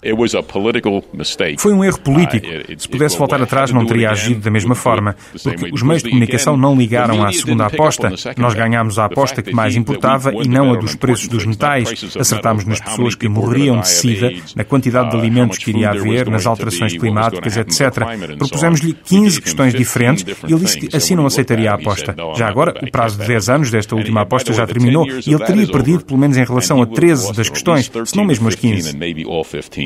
Foi 1.60 1.74
um 1.74 1.84
erro 1.84 2.00
político. 2.00 2.46
Uh, 2.46 2.80
Se 2.80 2.88
pudesse 2.88 3.18
voltar 3.18 3.42
atrás, 3.42 3.70
não 3.70 3.84
teria 3.84 4.10
agido 4.10 4.40
da 4.40 4.50
mesma 4.50 4.74
forma, 4.74 5.14
porque 5.42 5.70
os 5.70 5.82
meios 5.82 6.02
de 6.02 6.08
comunicação 6.08 6.56
não 6.56 6.74
ligaram 6.74 7.22
à 7.22 7.30
segunda 7.32 7.66
aposta. 7.66 8.10
Nós 8.38 8.54
ganhámos 8.54 8.98
a 8.98 9.04
aposta 9.04 9.42
que 9.42 9.52
mais 9.52 9.76
importava 9.76 10.32
e 10.32 10.48
não 10.48 10.72
a 10.72 10.76
dos 10.76 10.94
preços 10.94 11.28
dos 11.28 11.44
metais. 11.44 12.16
Acertámos 12.18 12.64
nas 12.64 12.80
pessoas 12.80 13.14
que 13.14 13.28
morreriam 13.28 13.80
de 13.80 13.88
sida, 13.88 14.32
na 14.56 14.64
quantidade 14.64 15.10
de 15.10 15.16
uh, 15.16 15.18
alimentos 15.18 15.58
que 15.58 15.70
iria 15.70 15.90
haver, 15.90 16.30
nas 16.30 16.46
alterações 16.46 16.96
climáticas, 16.96 17.56
etc. 17.56 18.36
Propusemos-lhe 18.38 18.94
15 18.94 19.42
questões 19.42 19.74
diferentes 19.74 20.24
e 20.48 20.52
ele 20.52 20.64
disse 20.64 20.78
que 20.78 20.96
assim 20.96 21.14
não 21.14 21.26
aceitaria 21.26 21.70
a 21.70 21.74
aposta. 21.74 22.14
Já 22.34 22.48
agora, 22.48 22.74
o 22.82 22.90
prazo 22.90 23.18
de 23.18 23.26
10 23.26 23.48
anos 23.50 23.70
desta 23.70 23.94
última 23.94 24.22
aposta 24.22 24.54
já 24.54 24.66
terminou 24.66 25.06
e 25.06 25.34
ele 25.34 25.44
teria 25.44 25.66
perdido 25.66 26.04
pelo 26.04 26.18
menos 26.18 26.36
em 26.36 26.44
relação 26.44 26.80
a 26.80 26.86
13 26.86 27.34
das 27.34 27.50
questões, 27.50 27.90
se 28.06 28.16
não 28.16 28.24
mesmo 28.24 28.48
as 28.48 28.54
15. 28.54 28.96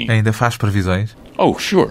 Ainda 0.08 0.32
faz 0.32 0.56
previsões? 0.56 1.16
Oh, 1.38 1.58
sure. 1.58 1.90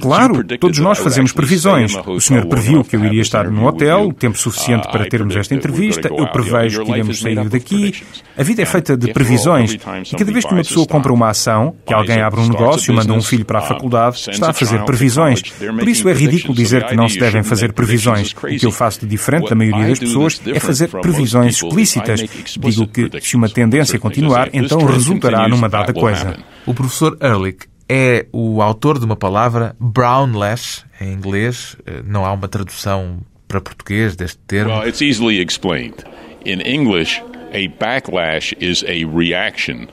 Claro, 0.00 0.42
todos 0.58 0.78
nós 0.78 0.98
fazemos 0.98 1.30
previsões. 1.30 1.94
O 2.06 2.20
senhor 2.20 2.46
previu 2.46 2.82
que 2.82 2.96
eu 2.96 3.04
iria 3.04 3.20
estar 3.20 3.50
no 3.50 3.66
hotel, 3.66 4.12
tempo 4.14 4.38
suficiente 4.38 4.88
para 4.90 5.06
termos 5.06 5.36
esta 5.36 5.54
entrevista, 5.54 6.08
eu 6.08 6.26
prevejo 6.28 6.82
que 6.84 6.90
iremos 6.90 7.20
sair 7.20 7.48
daqui. 7.48 8.02
A 8.36 8.42
vida 8.42 8.62
é 8.62 8.64
feita 8.64 8.96
de 8.96 9.12
previsões. 9.12 9.74
E 9.74 10.16
cada 10.16 10.32
vez 10.32 10.44
que 10.46 10.52
uma 10.52 10.62
pessoa 10.62 10.86
compra 10.86 11.12
uma 11.12 11.28
ação, 11.28 11.74
que 11.84 11.92
alguém 11.92 12.22
abre 12.22 12.40
um 12.40 12.48
negócio, 12.48 12.94
manda 12.94 13.12
um 13.12 13.20
filho 13.20 13.44
para 13.44 13.58
a 13.58 13.62
faculdade, 13.62 14.16
está 14.30 14.50
a 14.50 14.52
fazer 14.54 14.82
previsões. 14.86 15.42
Por 15.42 15.88
isso 15.88 16.08
é 16.08 16.14
ridículo 16.14 16.54
dizer 16.54 16.86
que 16.86 16.96
não 16.96 17.08
se 17.08 17.18
devem 17.18 17.42
fazer 17.42 17.74
previsões. 17.74 18.32
O 18.32 18.46
que 18.46 18.64
eu 18.64 18.72
faço 18.72 19.00
de 19.00 19.06
diferente 19.06 19.50
da 19.50 19.54
maioria 19.54 19.88
das 19.88 19.98
pessoas 19.98 20.40
é 20.46 20.58
fazer 20.58 20.88
previsões 20.88 21.56
explícitas. 21.62 22.24
Digo 22.58 22.86
que, 22.86 23.10
se 23.20 23.36
uma 23.36 23.50
tendência 23.50 23.98
continuar, 23.98 24.48
então 24.54 24.82
resultará 24.86 25.46
numa 25.50 25.68
dada 25.68 25.92
coisa. 25.92 26.36
O 26.66 26.74
professor 26.74 27.16
Ehrlich 27.20 27.68
é 27.88 28.26
o 28.32 28.62
autor 28.62 28.98
de 28.98 29.04
uma 29.04 29.16
palavra, 29.16 29.74
brownlash, 29.80 30.84
em 31.00 31.12
inglês. 31.12 31.76
Eh, 31.84 32.02
não 32.04 32.24
há 32.24 32.32
uma 32.32 32.46
tradução 32.46 33.18
para 33.48 33.60
português 33.60 34.14
deste 34.14 34.38
termo. 34.46 34.72
Well, 34.72 34.88
it's 34.88 35.02
easily 35.02 35.40
explained. 35.40 36.04
In 36.44 36.60
English, 36.60 37.20
a 37.52 37.68
backlash 37.78 38.54
is 38.60 38.84
a 38.84 39.04
reaction 39.12 39.88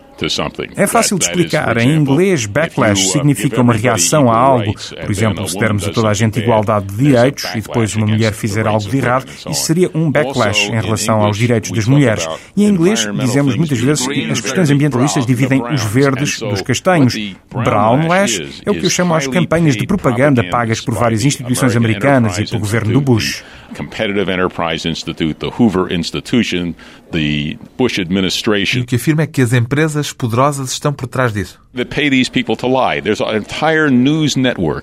é 0.75 0.87
fácil 0.87 1.17
de 1.17 1.25
explicar. 1.25 1.77
Em 1.77 1.95
inglês, 1.95 2.45
backlash 2.45 3.11
significa 3.11 3.61
uma 3.61 3.73
reação 3.73 4.31
a 4.31 4.37
algo. 4.37 4.73
Por 4.73 5.11
exemplo, 5.11 5.47
se 5.47 5.57
dermos 5.59 5.87
a 5.87 5.91
toda 5.91 6.09
a 6.09 6.13
gente 6.13 6.39
igualdade 6.39 6.87
de 6.87 6.95
direitos 6.95 7.45
e 7.55 7.61
depois 7.61 7.95
uma 7.95 8.07
mulher 8.07 8.33
fizer 8.33 8.67
algo 8.67 8.89
de 8.89 8.97
errado, 8.97 9.25
isso 9.27 9.65
seria 9.65 9.89
um 9.93 10.11
backlash 10.11 10.69
em 10.69 10.81
relação 10.81 11.21
aos 11.21 11.37
direitos 11.37 11.71
das 11.71 11.85
mulheres. 11.85 12.27
E 12.55 12.63
em 12.63 12.67
inglês, 12.67 13.07
dizemos 13.19 13.55
muitas 13.55 13.79
vezes 13.79 14.07
que 14.07 14.31
as 14.31 14.41
questões 14.41 14.69
ambientalistas 14.71 15.25
dividem 15.25 15.61
os 15.61 15.83
verdes 15.83 16.39
dos 16.39 16.61
castanhos. 16.61 17.15
Brownlash 17.51 18.61
é 18.65 18.71
o 18.71 18.75
que 18.75 18.85
eu 18.85 18.89
chamo 18.89 19.13
as 19.13 19.27
campanhas 19.27 19.75
de 19.75 19.85
propaganda 19.85 20.43
pagas 20.43 20.81
por 20.81 20.95
várias 20.95 21.23
instituições 21.23 21.75
americanas 21.75 22.37
e 22.37 22.45
pelo 22.45 22.59
governo 22.59 22.93
do 22.93 23.01
Bush. 23.01 23.43
Competitive 23.77 24.27
Enterprise 24.31 24.87
Institute, 24.87 25.35
the 25.35 25.51
Hoover 25.51 25.93
Institution, 25.93 26.73
the 27.11 27.59
Bush 27.77 27.99
administration. 27.99 28.79
E 28.79 28.81
o 28.81 28.85
que 28.85 28.95
afirma 28.95 29.21
é 29.21 29.27
que 29.27 29.41
as 29.41 29.53
empresas 29.53 30.11
poderosas 30.11 30.71
estão 30.71 30.91
por 30.91 31.07
trás 31.07 31.31
disso. 31.31 31.61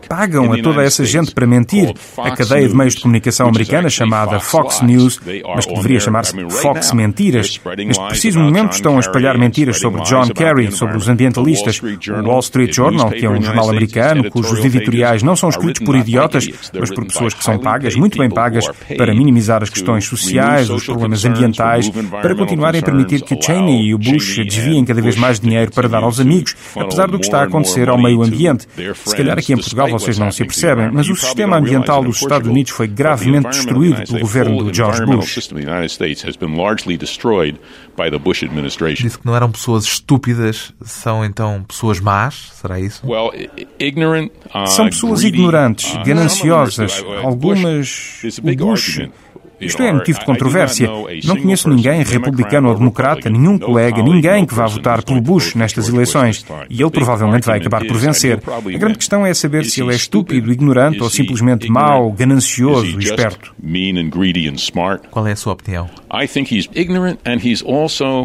Pagam 0.09 0.52
a 0.52 0.62
toda 0.62 0.83
essa 0.83 1.04
gente 1.04 1.33
para 1.33 1.46
mentir. 1.46 1.92
A 2.18 2.30
cadeia 2.30 2.68
de 2.68 2.74
meios 2.74 2.94
de 2.94 3.02
comunicação 3.02 3.48
americana 3.48 3.88
chamada 3.88 4.40
Fox 4.40 4.80
News, 4.83 5.20
mas 5.54 5.66
que 5.66 5.74
deveria 5.74 6.00
chamar-se 6.00 6.35
Fox 6.50 6.92
Mentiras, 6.92 7.61
neste 7.76 8.07
preciso 8.09 8.40
momento 8.40 8.72
estão 8.72 8.96
a 8.96 9.00
espalhar 9.00 9.38
mentiras 9.38 9.78
sobre 9.78 10.02
John 10.02 10.28
Kerry, 10.28 10.72
sobre 10.72 10.96
os 10.96 11.09
ambientalistas. 11.09 11.80
O 11.83 12.28
Wall 12.28 12.40
Street 12.40 12.74
Journal, 12.74 13.11
que 13.11 13.24
é 13.24 13.30
um 13.30 13.40
jornal 13.40 13.70
americano, 13.70 14.30
cujos 14.30 14.64
editoriais 14.64 15.22
não 15.22 15.37
são 15.37 15.48
escritos 15.48 15.85
por 15.85 15.96
idiotas, 15.96 16.48
mas 16.72 16.90
por 16.90 17.04
pessoas 17.07 17.35
que 17.35 17.44
são 17.44 17.59
pagas, 17.59 17.94
muito 17.94 18.18
bem 18.18 18.30
pagas, 18.30 18.64
para 18.96 19.14
minimizar 19.14 19.62
as 19.62 19.70
questões 19.70 20.04
sociais, 20.04 20.70
os 20.70 20.85
problemas 20.85 21.24
ambientais, 21.24 21.90
para 22.20 22.35
continuarem 22.35 22.80
a 22.80 22.85
permitir 22.85 23.22
que 23.22 23.40
Cheney 23.40 23.88
e 23.88 23.94
o 23.94 23.98
Bush 23.98 24.37
desviem 24.37 24.85
cada 24.85 25.00
vez 25.00 25.16
mais 25.16 25.40
dinheiro 25.40 25.70
para 25.72 25.88
dar 25.88 26.02
aos 26.02 26.20
amigos, 26.20 26.54
apesar 26.85 27.09
do 27.09 27.18
que 27.18 27.25
está 27.25 27.40
a 27.40 27.44
acontecer 27.44 27.88
ao 27.88 27.99
meio 27.99 28.23
ambiente. 28.23 28.66
Se 29.05 29.16
calhar 29.16 29.38
aqui 29.38 29.53
em 29.53 29.57
Portugal 29.57 29.88
vocês 29.88 30.18
não 30.18 30.31
se 30.31 30.42
apercebem, 30.42 30.90
mas 30.92 31.09
o 31.09 31.16
sistema 31.16 31.57
ambiental 31.57 32.03
dos 32.03 32.20
Estados 32.20 32.49
Unidos 32.49 32.73
foi 32.73 32.87
gravemente 32.87 33.49
destruído 33.49 34.03
pelo 34.07 34.20
governo 34.20 34.70
de 34.70 34.77
George 34.77 35.05
Bush. 35.05 35.38
Disse 39.01 39.18
que 39.18 39.27
não 39.27 39.37
eram 39.37 39.51
pessoas 39.51 39.85
estúpidas, 39.85 40.73
são 40.83 41.25
então 41.25 41.64
pessoas 41.66 42.01
más, 42.01 42.53
será 42.55 42.81
isso? 42.81 43.03
Uh, 43.07 44.66
são 44.66 44.88
pessoas 44.88 45.23
ignorantes, 45.23 45.94
uh, 45.94 46.05
gananciosas, 46.05 47.05
algumas. 47.23 48.20
O 48.42 48.57
Bush 48.57 49.09
Isto 49.64 49.83
é 49.83 49.92
motivo 49.92 50.18
de 50.18 50.24
controvérsia. 50.24 50.88
Não 51.24 51.37
conheço 51.37 51.68
ninguém, 51.68 52.03
republicano 52.03 52.68
ou 52.68 52.74
democrata, 52.74 53.29
nenhum 53.31 53.59
colega, 53.59 54.03
ninguém 54.03 54.44
que 54.44 54.55
vá 54.55 54.66
votar 54.66 55.03
pelo 55.03 55.20
Bush 55.20 55.55
nestas 55.55 55.88
eleições. 55.88 56.44
E 56.68 56.81
ele 56.81 56.90
provavelmente 56.90 57.46
vai 57.46 57.59
acabar 57.59 57.85
por 57.85 57.96
vencer. 57.96 58.40
A 58.46 58.79
grande 58.79 58.99
questão 58.99 59.26
é 59.26 59.32
saber 59.34 59.64
se 59.64 59.80
ele 59.80 59.93
é 59.93 59.97
estúpido, 59.97 60.53
ignorante 60.53 61.03
ou 61.03 61.11
simplesmente 61.11 61.70
mau, 61.70 62.11
ganancioso 62.12 63.01
e 63.01 63.05
esperto. 63.05 63.55
Qual 65.11 65.26
é 65.26 65.32
a 65.32 65.36
sua 65.36 65.53
opinião? 65.53 65.88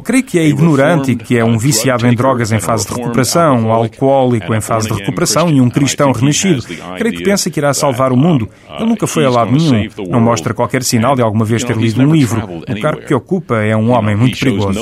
Creio 0.01 0.23
que 0.23 0.37
é 0.39 0.45
ignorante 0.47 1.11
e 1.11 1.15
que 1.15 1.37
é 1.37 1.43
um 1.43 1.57
viciado 1.57 2.05
em 2.07 2.13
drogas 2.13 2.51
em 2.51 2.59
fase 2.59 2.87
de 2.87 2.93
recuperação, 2.93 3.57
um 3.67 3.71
alcoólico 3.71 4.53
em 4.53 4.61
fase 4.61 4.87
de 4.87 4.93
recuperação 4.93 5.49
e 5.49 5.59
um 5.61 5.69
cristão 5.69 6.11
renascido. 6.11 6.63
Creio 6.97 7.15
que 7.15 7.23
pensa 7.23 7.49
que 7.49 7.59
irá 7.59 7.73
salvar 7.73 8.11
o 8.11 8.17
mundo. 8.17 8.49
Ele 8.77 8.89
nunca 8.89 9.07
foi 9.07 9.25
a 9.25 9.29
lado 9.29 9.51
nenhum. 9.51 9.87
Não 10.09 10.19
mostra 10.21 10.53
qualquer 10.53 10.83
sinal 10.83 11.15
de 11.15 11.21
alguma 11.29 11.45
vez 11.45 11.63
ter 11.63 11.77
lido 11.77 12.01
um 12.01 12.13
livro. 12.13 12.61
O 12.67 12.81
cargo 12.81 13.05
que 13.05 13.13
ocupa 13.13 13.61
é 13.61 13.75
um 13.75 13.91
homem 13.91 14.15
muito 14.15 14.37
perigoso. 14.37 14.79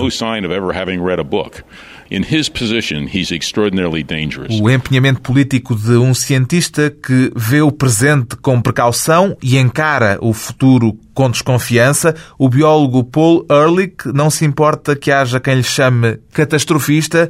O 4.61 4.69
empenhamento 4.69 5.21
político 5.21 5.75
de 5.75 5.91
um 5.91 6.13
cientista 6.13 6.89
que 6.89 7.31
vê 7.35 7.61
o 7.61 7.71
presente 7.71 8.35
com 8.37 8.61
precaução 8.61 9.35
e 9.43 9.57
encara 9.57 10.17
o 10.21 10.33
futuro 10.33 10.97
com 11.13 11.29
desconfiança, 11.29 12.15
o 12.37 12.47
biólogo 12.47 13.03
Paul 13.03 13.45
Ehrlich 13.49 14.07
não 14.13 14.29
se 14.29 14.45
importa 14.45 14.95
que 14.95 15.11
haja 15.11 15.39
quem 15.39 15.55
lhe 15.55 15.63
chame 15.63 16.17
catastrofista, 16.31 17.29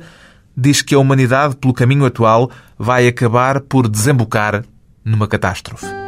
diz 0.56 0.82
que 0.82 0.94
a 0.94 1.00
humanidade, 1.00 1.56
pelo 1.56 1.74
caminho 1.74 2.06
atual, 2.06 2.52
vai 2.78 3.08
acabar 3.08 3.62
por 3.62 3.88
desembocar 3.88 4.64
numa 5.04 5.28
catástrofe. 5.28 6.07